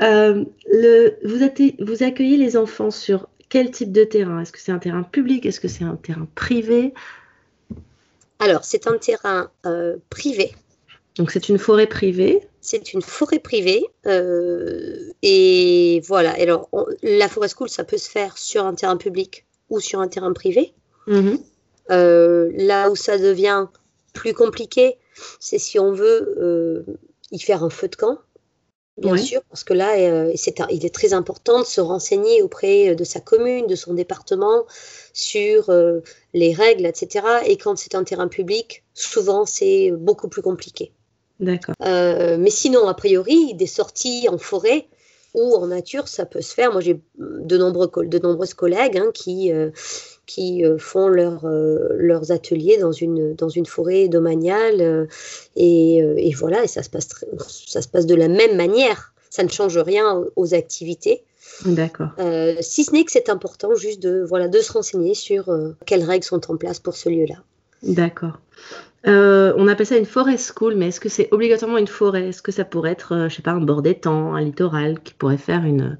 [0.00, 1.38] Euh, le, vous,
[1.80, 4.40] vous accueillez les enfants sur quel type de terrain?
[4.40, 5.44] Est-ce que c'est un terrain public?
[5.44, 6.94] Est-ce que c'est un terrain privé?
[8.38, 10.52] Alors c'est un terrain euh, privé.
[11.16, 13.84] Donc c'est une forêt privée c'est une forêt privée.
[14.06, 16.30] Euh, et voilà.
[16.40, 16.70] Alors,
[17.02, 20.32] la forêt school, ça peut se faire sur un terrain public ou sur un terrain
[20.32, 20.72] privé.
[21.08, 21.38] Mhm.
[21.90, 23.66] Euh, là où ça devient
[24.14, 24.96] plus compliqué,
[25.40, 26.84] c'est si on veut euh,
[27.32, 28.18] y faire un feu de camp,
[28.96, 33.18] bien sûr, parce que là, il est très important de se renseigner auprès de sa
[33.20, 34.66] commune, de son département,
[35.12, 35.72] sur
[36.34, 37.26] les règles, etc.
[37.46, 40.92] Et quand c'est un terrain public, souvent, c'est beaucoup plus compliqué.
[41.42, 41.74] D'accord.
[41.84, 44.86] Euh, mais sinon, a priori, des sorties en forêt
[45.34, 46.70] ou en nature, ça peut se faire.
[46.70, 49.70] Moi, j'ai de, nombreux, de nombreuses collègues hein, qui, euh,
[50.26, 55.08] qui euh, font leur, leurs ateliers dans une, dans une forêt domaniale.
[55.56, 57.08] Et, et, voilà, et ça se, passe
[57.66, 59.12] ça se passe de la même manière.
[59.28, 61.24] Ça ne change rien aux, activités.
[61.64, 62.10] D'accord.
[62.60, 65.50] si ce n'est que c'est important juste de, voilà, de se renseigner sur
[65.86, 67.36] quelles règles sont en place pour ce lieu-là.
[67.82, 68.38] D'accord.
[69.06, 72.28] Euh, on appelle ça une forest school, mais est-ce que c'est obligatoirement une forêt?
[72.28, 75.14] Est-ce que ça pourrait être, euh, je sais pas, un bord d'étang, un littoral qui
[75.14, 75.98] pourrait faire une.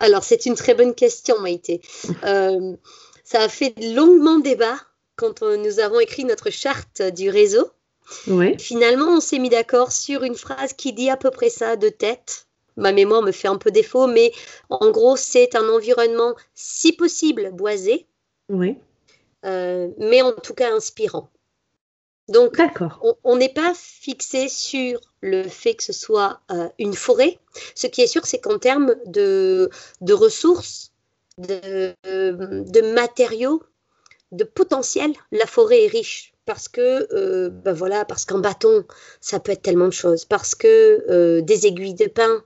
[0.00, 1.80] Alors, c'est une très bonne question, Maïté.
[2.24, 2.76] Euh,
[3.24, 4.76] ça a fait longuement débat
[5.16, 7.70] quand nous avons écrit notre charte du réseau.
[8.26, 8.56] Ouais.
[8.58, 11.88] Finalement, on s'est mis d'accord sur une phrase qui dit à peu près ça de
[11.88, 12.46] tête.
[12.76, 14.32] Ma mémoire me fait un peu défaut, mais
[14.68, 18.06] en gros, c'est un environnement, si possible, boisé.
[18.50, 18.76] Oui.
[19.42, 21.30] mais en tout cas inspirant.
[22.28, 22.58] Donc,
[23.22, 27.38] on n'est pas fixé sur le fait que ce soit euh, une forêt.
[27.74, 29.68] Ce qui est sûr, c'est qu'en termes de,
[30.10, 30.92] ressources,
[31.36, 31.94] de,
[32.94, 33.62] matériaux,
[34.32, 36.32] de potentiel, la forêt est riche.
[36.46, 38.84] Parce que, euh, ben voilà, parce qu'un bâton,
[39.20, 40.24] ça peut être tellement de choses.
[40.24, 42.42] Parce que euh, des aiguilles de pin,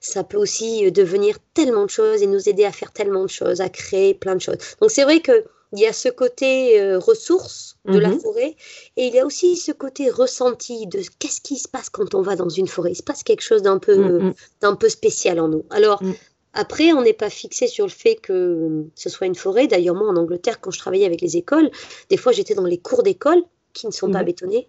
[0.00, 3.60] ça peut aussi devenir tellement de choses et nous aider à faire tellement de choses,
[3.60, 4.58] à créer plein de choses.
[4.80, 8.20] Donc, c'est vrai que il y a ce côté euh, ressource de la mhm.
[8.20, 8.56] forêt
[8.96, 12.22] et il y a aussi ce côté ressenti de qu'est-ce qui se passe quand on
[12.22, 12.92] va dans une forêt.
[12.92, 14.76] Il se passe quelque chose d'un peu, mm, mm.
[14.76, 15.64] peu spécial en nous.
[15.70, 16.12] Alors, mm.
[16.52, 19.66] après, on n'est pas fixé sur le fait que ce soit une forêt.
[19.66, 21.70] D'ailleurs, moi, en Angleterre, quand je travaillais avec les écoles,
[22.10, 24.68] des fois, j'étais dans les cours d'école qui ne sont pas bétonnés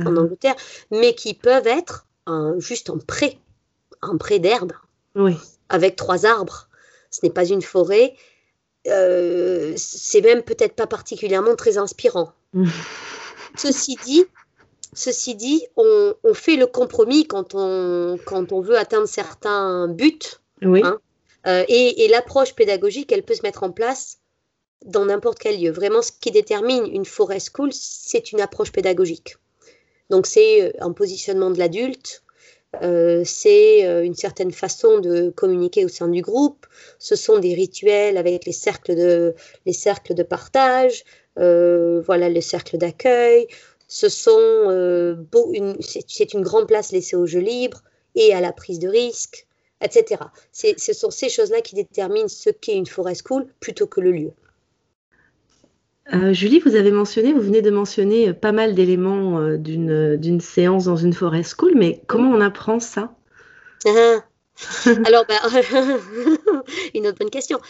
[0.00, 0.20] en ah.
[0.20, 0.56] Angleterre,
[0.90, 2.06] mais qui peuvent être
[2.58, 3.38] juste en pré,
[4.02, 4.72] en pré d'herbe,
[5.14, 5.34] oui.
[5.68, 6.68] avec trois arbres.
[7.10, 8.14] Ce n'est pas une forêt
[8.86, 12.32] euh, c'est même peut-être pas particulièrement très inspirant.
[13.56, 14.24] ceci dit,
[14.92, 20.18] ceci dit on, fait le compromis quand on, quand on veut atteindre certains buts.
[20.62, 20.82] Oui.
[20.84, 20.98] Hein.
[21.46, 24.18] Euh, et, l'approche pédagogique, elle peut se mettre en place
[24.84, 25.70] dans n'importe quel lieu.
[25.70, 29.36] Vraiment, ce qui détermine une forest school, c'est une approche pédagogique.
[30.10, 32.22] Donc, c'est euh, un positionnement de l'adulte,
[32.82, 36.66] euh, c'est euh, une certaine façon de communiquer au sein du groupe.
[36.98, 39.34] Ce sont des rituels avec les cercles de,
[39.66, 41.04] les cercles de partage,
[41.38, 43.48] euh, voilà les cercles d'accueil.
[43.88, 44.28] Ce sont
[45.80, 47.82] c'est une grande place laissée au jeu libre
[48.14, 49.46] et à la prise de risque,
[49.80, 50.20] etc.
[50.52, 54.32] Ce sont ces choses-là qui déterminent ce qu'est une forest school plutôt que le lieu.
[56.14, 60.40] Euh, Julie, vous avez mentionné, vous venez de mentionner euh, pas mal d'éléments euh, d'une
[60.40, 63.14] séance dans une forêt school, mais comment on apprend ça?
[63.86, 64.24] Ah.
[65.04, 65.34] Alors, bah,
[66.94, 67.60] une autre bonne question.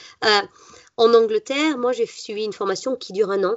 [0.96, 3.56] en Angleterre, moi, j'ai suivi une formation qui dure un an.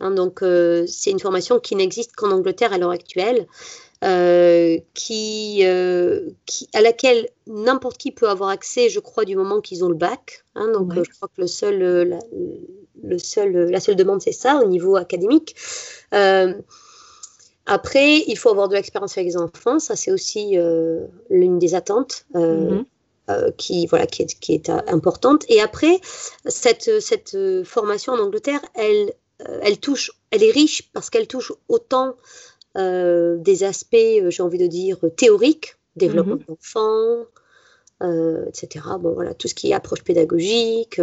[0.00, 3.46] Hein, donc, c'est une formation qui n'existe qu'en Angleterre à l'heure actuelle.
[4.94, 5.64] Qui,
[6.46, 9.94] qui, à laquelle n'importe qui peut avoir accès, je crois, du moment qu'ils ont le
[9.94, 10.44] bac.
[10.54, 12.18] Hein, donc, je crois que le seul,
[13.02, 15.54] le seul, la seule demande, c'est ça au niveau académique.
[16.14, 16.54] Euh,
[17.66, 19.78] après, il faut avoir de l'expérience avec les enfants.
[19.78, 22.26] Ça, c'est aussi euh, l'une des attentes.
[22.34, 22.84] Euh, mhm.
[23.56, 25.98] qui voilà qui est, qui est, importante et après
[26.44, 27.34] cette, cette
[27.64, 29.14] formation en Angleterre elle
[29.62, 32.16] elle touche elle est riche parce qu'elle touche autant
[32.76, 33.96] des aspects
[34.28, 36.44] j'ai envie de dire théoriques développement mhm.
[36.48, 37.26] d'enfants
[38.48, 38.84] etc.
[39.00, 41.00] Bon, voilà, tout ce qui est approche pédagogique,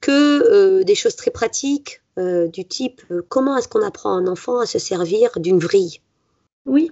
[0.00, 4.78] que des choses très pratiques du type comment est-ce qu'on apprend un enfant à se
[4.78, 6.00] servir d'une vrille?
[6.66, 6.90] Oui.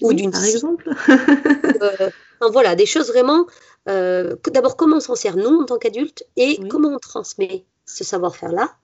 [0.00, 0.90] Ou d'une par exemple.
[2.50, 3.46] voilà, des choses vraiment.
[3.86, 8.74] D'abord, comment on s'en sert nous en tant qu'adultes et comment on transmet ce savoir-faire-là?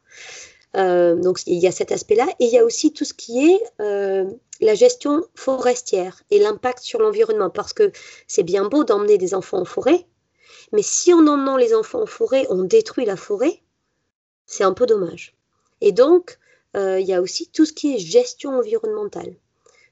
[0.77, 2.27] Euh, donc il y a cet aspect-là.
[2.39, 4.25] Et il y a aussi tout ce qui est euh,
[4.61, 7.51] la gestion forestière et l'impact sur l'environnement.
[7.51, 7.93] Parce que
[8.27, 10.07] c'est bien beau d'emmener des enfants en forêt,
[10.73, 13.63] mais si en emmenant les enfants en forêt, on détruit la forêt,
[14.47, 15.37] c'est un peu dommage.
[15.81, 16.39] Et donc,
[16.77, 19.35] euh, il y a aussi tout ce qui est gestion environnementale.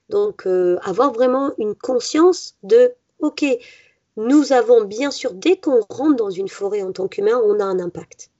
[0.09, 0.47] Donc,
[0.81, 3.45] avoir vraiment une conscience de, OK,
[4.17, 7.63] nous avons bien sûr, dès qu'on rentre dans une forêt en tant qu'humain, on a
[7.63, 8.31] un impact.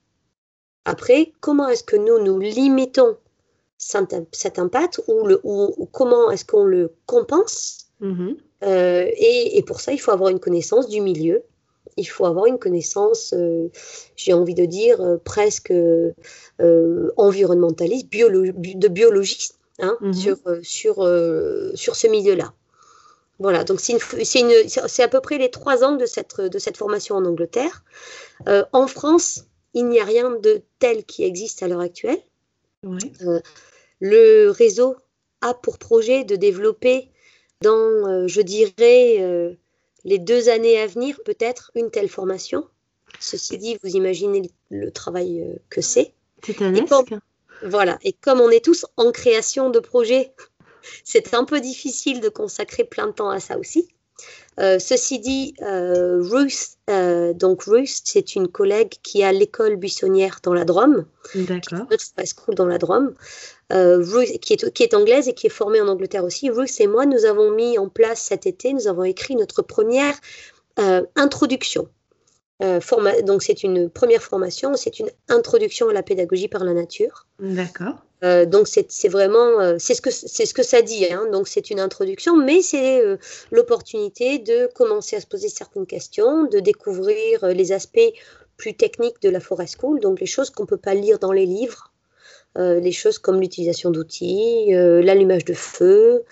[0.84, 3.16] Après, comment est-ce que nous, nous limitons
[3.80, 7.86] cet impact ou, le, ou, comment est-ce qu'on le compense?
[8.00, 8.36] Mm-hmm.
[8.64, 11.42] euh, et, pour ça, il faut avoir une connaissance du milieu.
[11.96, 13.68] Il faut avoir une connaissance, euh,
[14.16, 15.72] j'ai envie de dire, euh, presque
[17.16, 20.12] environnementaliste, de biologiste hein, mm-hmm.
[20.12, 20.94] sur, sur,
[21.74, 22.52] sur ce milieu-là.
[23.38, 27.24] Voilà, donc c'est à peu près les trois angles de cette, de cette formation en
[27.24, 27.82] Angleterre.
[28.46, 32.20] en France, il n'y a rien de tel qui existe à l'heure actuelle.
[32.84, 33.40] Euh,
[34.00, 34.96] le réseau
[35.40, 37.10] a pour projet de développer
[37.62, 39.54] dans, euh, je dirais, euh,
[40.04, 42.66] les deux années à venir, peut-être une telle formation.
[43.18, 46.14] Ceci dit, vous imaginez le, travail que c'est.
[46.42, 46.94] Titanesque.
[47.62, 47.98] Voilà.
[48.02, 50.32] Et comme on est tous en création de projets,
[51.04, 53.88] c'est un peu difficile de consacrer plein de temps à ça aussi.
[54.60, 60.40] Euh, ceci dit, euh, Ruth, euh, donc Ruth, c'est une collègue qui a l'école buissonnière
[60.42, 61.06] dans la Drôme.
[61.34, 61.86] D'accord.
[61.90, 63.14] Notre school dans la Drôme.
[63.72, 66.50] Ruth, qui est, qui est anglaise et qui est formée en Angleterre aussi.
[66.50, 70.16] Ruth et moi, nous avons mis en place cet été, nous avons écrit notre première
[71.14, 71.88] introduction.
[72.60, 77.26] donc c'est une première formation, c'est une introduction à la pédagogie par la nature.
[77.38, 78.04] D'accord.
[78.22, 81.06] Euh, donc c'est vraiment, euh, c'est ce que c'est ce que ça dit.
[81.10, 81.28] Hein.
[81.32, 83.16] donc c'est une introduction, mais c'est euh,
[83.50, 88.12] l'opportunité de commencer à se poser certaines questions, de découvrir les aspects
[88.56, 91.46] plus techniques de la forest school, donc les choses qu'on peut pas lire dans les
[91.46, 91.92] livres,
[92.56, 96.24] les choses comme l'utilisation d'outils, l'allumage de feu,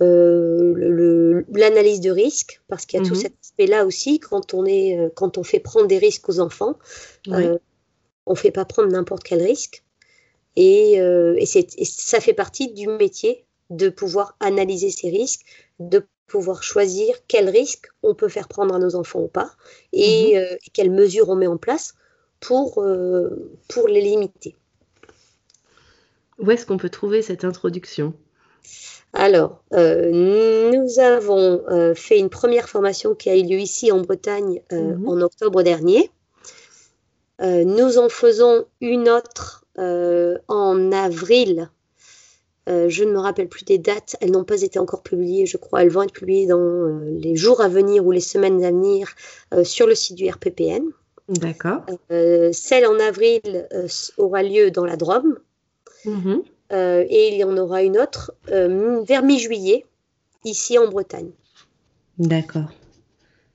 [0.00, 3.20] l'analyse de risque, parce qu'il y a tout mhm.
[3.20, 6.76] cet aspect-là aussi quand on est, quand on fait prendre des risques aux enfants,
[7.28, 7.60] on
[8.26, 9.83] on fait pas prendre n'importe quel risque.
[10.56, 15.44] Et, euh, ça fait partie du métier de pouvoir analyser ces risques,
[15.80, 19.50] de pouvoir choisir quels risques on peut faire prendre à nos enfants ou pas,
[19.92, 20.42] et, mhm.
[20.42, 21.94] euh, quelles mesures on met en place
[22.40, 24.54] pour, euh, pour les limiter.
[26.38, 28.12] Où est-ce qu'on peut trouver cette introduction?
[29.12, 31.62] Alors, nous avons
[31.94, 35.06] fait une première formation qui a eu lieu ici en Bretagne mhm.
[35.06, 36.10] en octobre dernier.
[37.40, 41.70] nous en faisons une autre en avril.
[42.68, 45.58] Euh, je ne me rappelle plus des dates, elles n'ont pas été encore publiées, je
[45.58, 45.82] crois.
[45.82, 49.14] Elles vont être publiées dans euh, les jours à venir ou les semaines à venir
[49.64, 50.84] sur le site du RPPN.
[51.28, 51.86] D'accord.
[52.52, 53.66] celle en avril
[54.18, 55.38] aura lieu dans la Drôme.
[56.04, 56.42] Mhm.
[56.70, 59.86] et il y en aura une autre vers mi-juillet,
[60.44, 61.30] ici en Bretagne.
[62.18, 62.70] D'accord.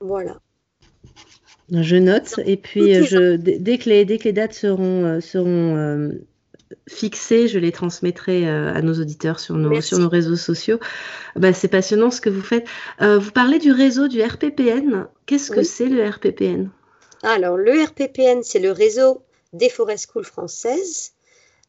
[0.00, 0.40] Voilà.
[1.70, 2.40] Je note.
[2.44, 6.10] Et puis, je, dès, que les, dès que les dates seront, euh, seront euh,
[6.88, 10.80] fixées, je les transmettrai euh, à nos auditeurs sur nos, sur nos réseaux sociaux.
[11.36, 12.66] Bah, c'est passionnant ce que vous faites.
[13.00, 15.06] vous parlez du réseau du RPPN.
[15.26, 16.70] Qu'est-ce que c'est le RPPN
[17.22, 21.12] Alors, le RPPN, c'est le réseau des forêts schools françaises.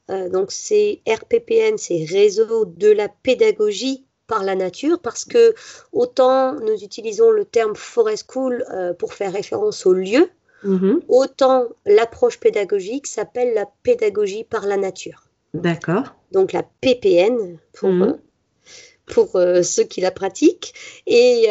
[0.10, 5.53] donc, c'est RPPN, c'est Réseau de la pédagogie par la nature parce que
[5.91, 10.29] autant nous utilisons le terme forest school euh, pour faire référence au lieu,
[10.63, 11.01] mhm.
[11.09, 15.27] autant l'approche pédagogique s'appelle la pédagogie par la nature.
[15.53, 16.15] D'accord.
[16.32, 18.13] Donc la PPN pour, euh,
[19.05, 20.73] pour euh, ceux qui la pratiquent.
[21.07, 21.47] Et,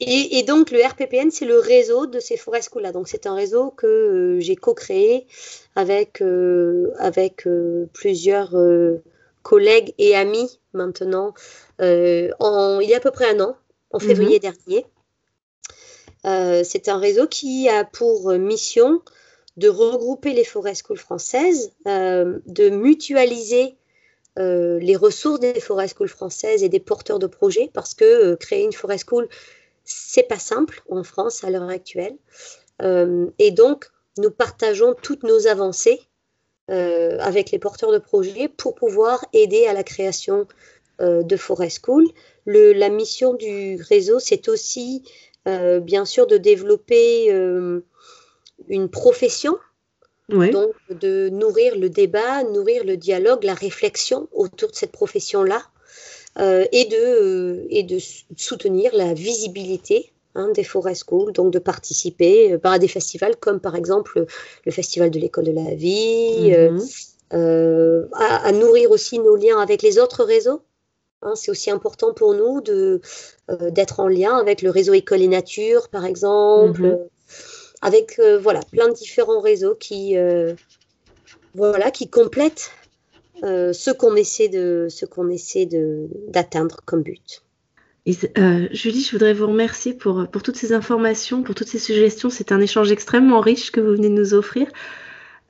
[0.00, 2.92] et, donc le RPPN, c'est le réseau de ces forest schools-là.
[2.92, 5.26] Donc c'est un réseau que j'ai co-créé
[5.74, 6.22] avec,
[6.98, 7.48] avec
[7.94, 8.54] plusieurs
[9.42, 11.34] collègues et amis maintenant,
[11.80, 13.56] euh, en, il y a à peu près un an,
[13.92, 14.06] en mhm.
[14.06, 14.86] février dernier.
[16.26, 19.02] Euh, c'est un réseau qui a pour mission
[19.56, 23.76] de regrouper les forêts schools françaises, euh, de mutualiser
[24.36, 28.72] les ressources des forêts schools françaises et des porteurs de projets, parce que créer une
[28.72, 29.28] forêt school,
[29.84, 32.16] c'est pas simple en France à l'heure actuelle.
[32.80, 36.00] et donc, nous partageons toutes nos avancées
[36.70, 40.46] euh, avec les porteurs de projets pour pouvoir aider à la création
[41.00, 42.06] euh, de Forest School.
[42.44, 45.04] Le, la mission du réseau, c'est aussi
[45.46, 47.28] bien sûr de développer
[48.68, 49.56] une profession,
[50.28, 55.62] donc de nourrir le débat, nourrir le dialogue, la réflexion autour de cette profession-là,
[56.38, 57.98] et, de, et de
[58.36, 63.58] soutenir la visibilité Hein, des forest schools, donc de participer euh, à des festivals comme
[63.58, 64.26] par exemple
[64.64, 66.80] le Festival de l'école de la vie, euh, mhm.
[67.32, 70.62] euh, à, nourrir aussi nos liens avec les autres réseaux.
[71.22, 73.00] Hein, c'est aussi important pour nous de,
[73.70, 76.98] d'être en lien avec le réseau École et Nature, par exemple, mhm.
[77.82, 80.14] avec voilà, plein de différents réseaux qui,
[81.54, 82.70] voilà, qui complètent
[83.42, 87.42] ce qu'on essaie, de, ce qu'on essaie de, d'atteindre comme but.
[88.08, 92.30] Euh, Julie, je voudrais vous remercier pour, pour toutes ces informations, pour toutes ces suggestions.
[92.30, 94.68] C'est un échange extrêmement riche que vous venez de nous offrir.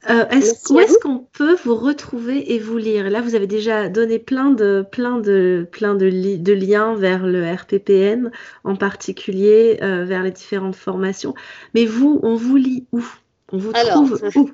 [0.09, 0.25] Euh,
[0.71, 3.11] où est-ce qu'on peut vous retrouver et vous lire?
[3.11, 7.53] Là, vous avez déjà donné plein de, plein de, plein de, de liens vers le
[7.53, 8.31] RPPN,
[8.65, 11.35] en particulier euh, vers les différentes formations.
[11.75, 13.05] Mais vous, on vous lit où?
[13.53, 14.51] On vous trouve où?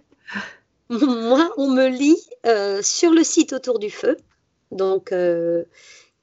[0.90, 2.20] Moi, on me lit
[2.82, 4.16] sur le site Autour du Feu,
[4.72, 5.14] donc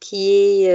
[0.02, 0.70] qui est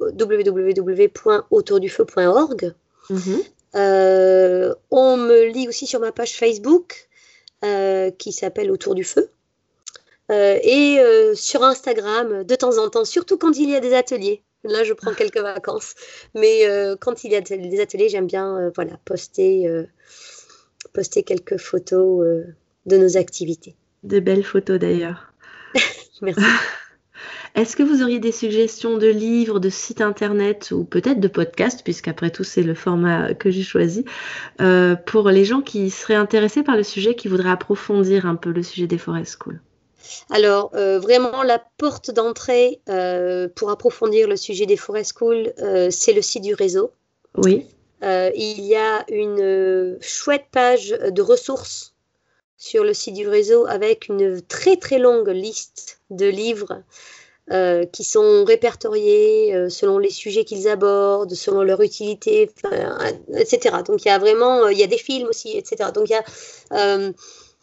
[0.00, 2.74] www.autourdufeu.org.
[3.10, 3.42] Mhm.
[3.74, 7.08] Euh, on me lit aussi sur ma page Facebook
[7.64, 9.30] euh, qui s'appelle Autour du Feu.
[10.30, 10.98] Euh, et
[11.34, 14.42] sur Instagram de temps en temps, surtout quand il y a des ateliers.
[14.64, 15.94] Là, je prends quelques vacances.
[16.34, 16.64] Mais
[17.00, 19.68] quand il y a des ateliers, j'aime bien voilà, poster,
[20.92, 22.26] poster quelques photos
[22.86, 23.76] de nos activités.
[24.02, 25.32] De belles photos d'ailleurs.
[26.22, 26.42] Merci.
[27.54, 31.82] Est-ce que vous auriez des suggestions de livres, de sites internet ou peut-être de podcasts,
[31.82, 34.04] puisqu'après tout c'est le format que j'ai choisi,
[34.60, 38.50] euh, pour les gens qui seraient intéressés par le sujet, qui voudraient approfondir un peu
[38.50, 39.60] le sujet des forest schools
[40.30, 45.52] alors, euh, vraiment, la porte d'entrée euh, pour approfondir le sujet des forest schools,
[45.90, 46.92] c'est le site du réseau.
[47.36, 47.66] Oui.
[48.02, 51.96] il y a une chouette page de ressources
[52.56, 56.82] sur le site du réseau avec une très très longue liste de livres
[57.52, 62.50] euh, qui sont répertoriés euh, selon les sujets qu'ils abordent, selon leur utilité,
[63.36, 63.76] etc.
[63.86, 65.90] Donc il y a vraiment, euh, il y a des films aussi, etc.
[65.94, 67.12] Donc il y a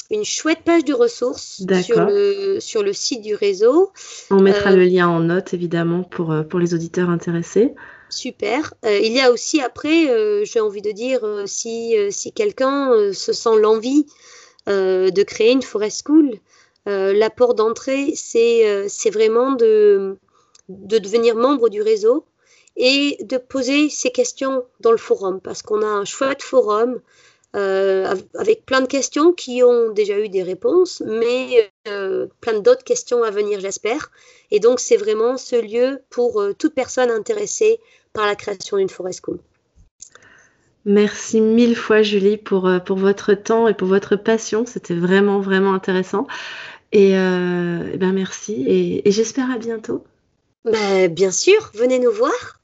[0.09, 3.91] une chouette page de ressources sur le, sur le site du réseau.
[4.31, 7.73] On mettra le lien en note évidemment pour, pour les auditeurs intéressés.
[8.09, 8.73] Super.
[8.85, 14.05] il y a aussi après, j'ai envie de dire, si, si quelqu'un se sent l'envie
[14.67, 16.39] de créer une forest school,
[16.87, 20.17] euh, l'apport d'entrée, euh, c'est vraiment de,
[20.69, 22.25] de devenir membre du réseau
[22.75, 26.99] et de poser ces questions dans le forum, parce qu'on a un chouette forum
[27.55, 33.23] euh, avec plein de questions qui ont déjà eu des réponses, mais plein d'autres questions
[33.23, 34.09] à venir, j'espère.
[34.49, 37.79] Et donc, c'est vraiment ce lieu pour toute personne intéressée
[38.11, 39.37] par la création d'une forest school.
[40.85, 44.65] Merci mille fois, Julie, pour, pour votre temps et pour votre passion.
[44.65, 46.27] C'était vraiment, vraiment intéressant.
[46.93, 50.05] Et, euh, eh ben merci et, j'espère à bientôt.
[50.63, 52.61] Bah, bien sûr, venez nous voir.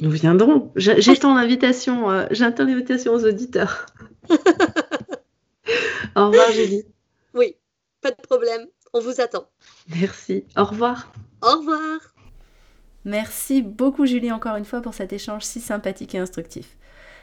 [0.00, 0.72] Nous viendrons.
[0.76, 3.84] J'attends l'invitation, euh, j'attends l'invitation aux auditeurs.
[6.16, 6.84] Au revoir Julie.
[7.34, 7.56] Oui,
[8.00, 8.66] pas de problème.
[8.94, 9.46] On vous attend.
[9.88, 10.44] Merci.
[10.56, 11.12] Au revoir.
[11.42, 12.00] Au revoir.
[13.04, 16.78] Merci beaucoup Julie encore une fois pour cet échange si sympathique et instructif.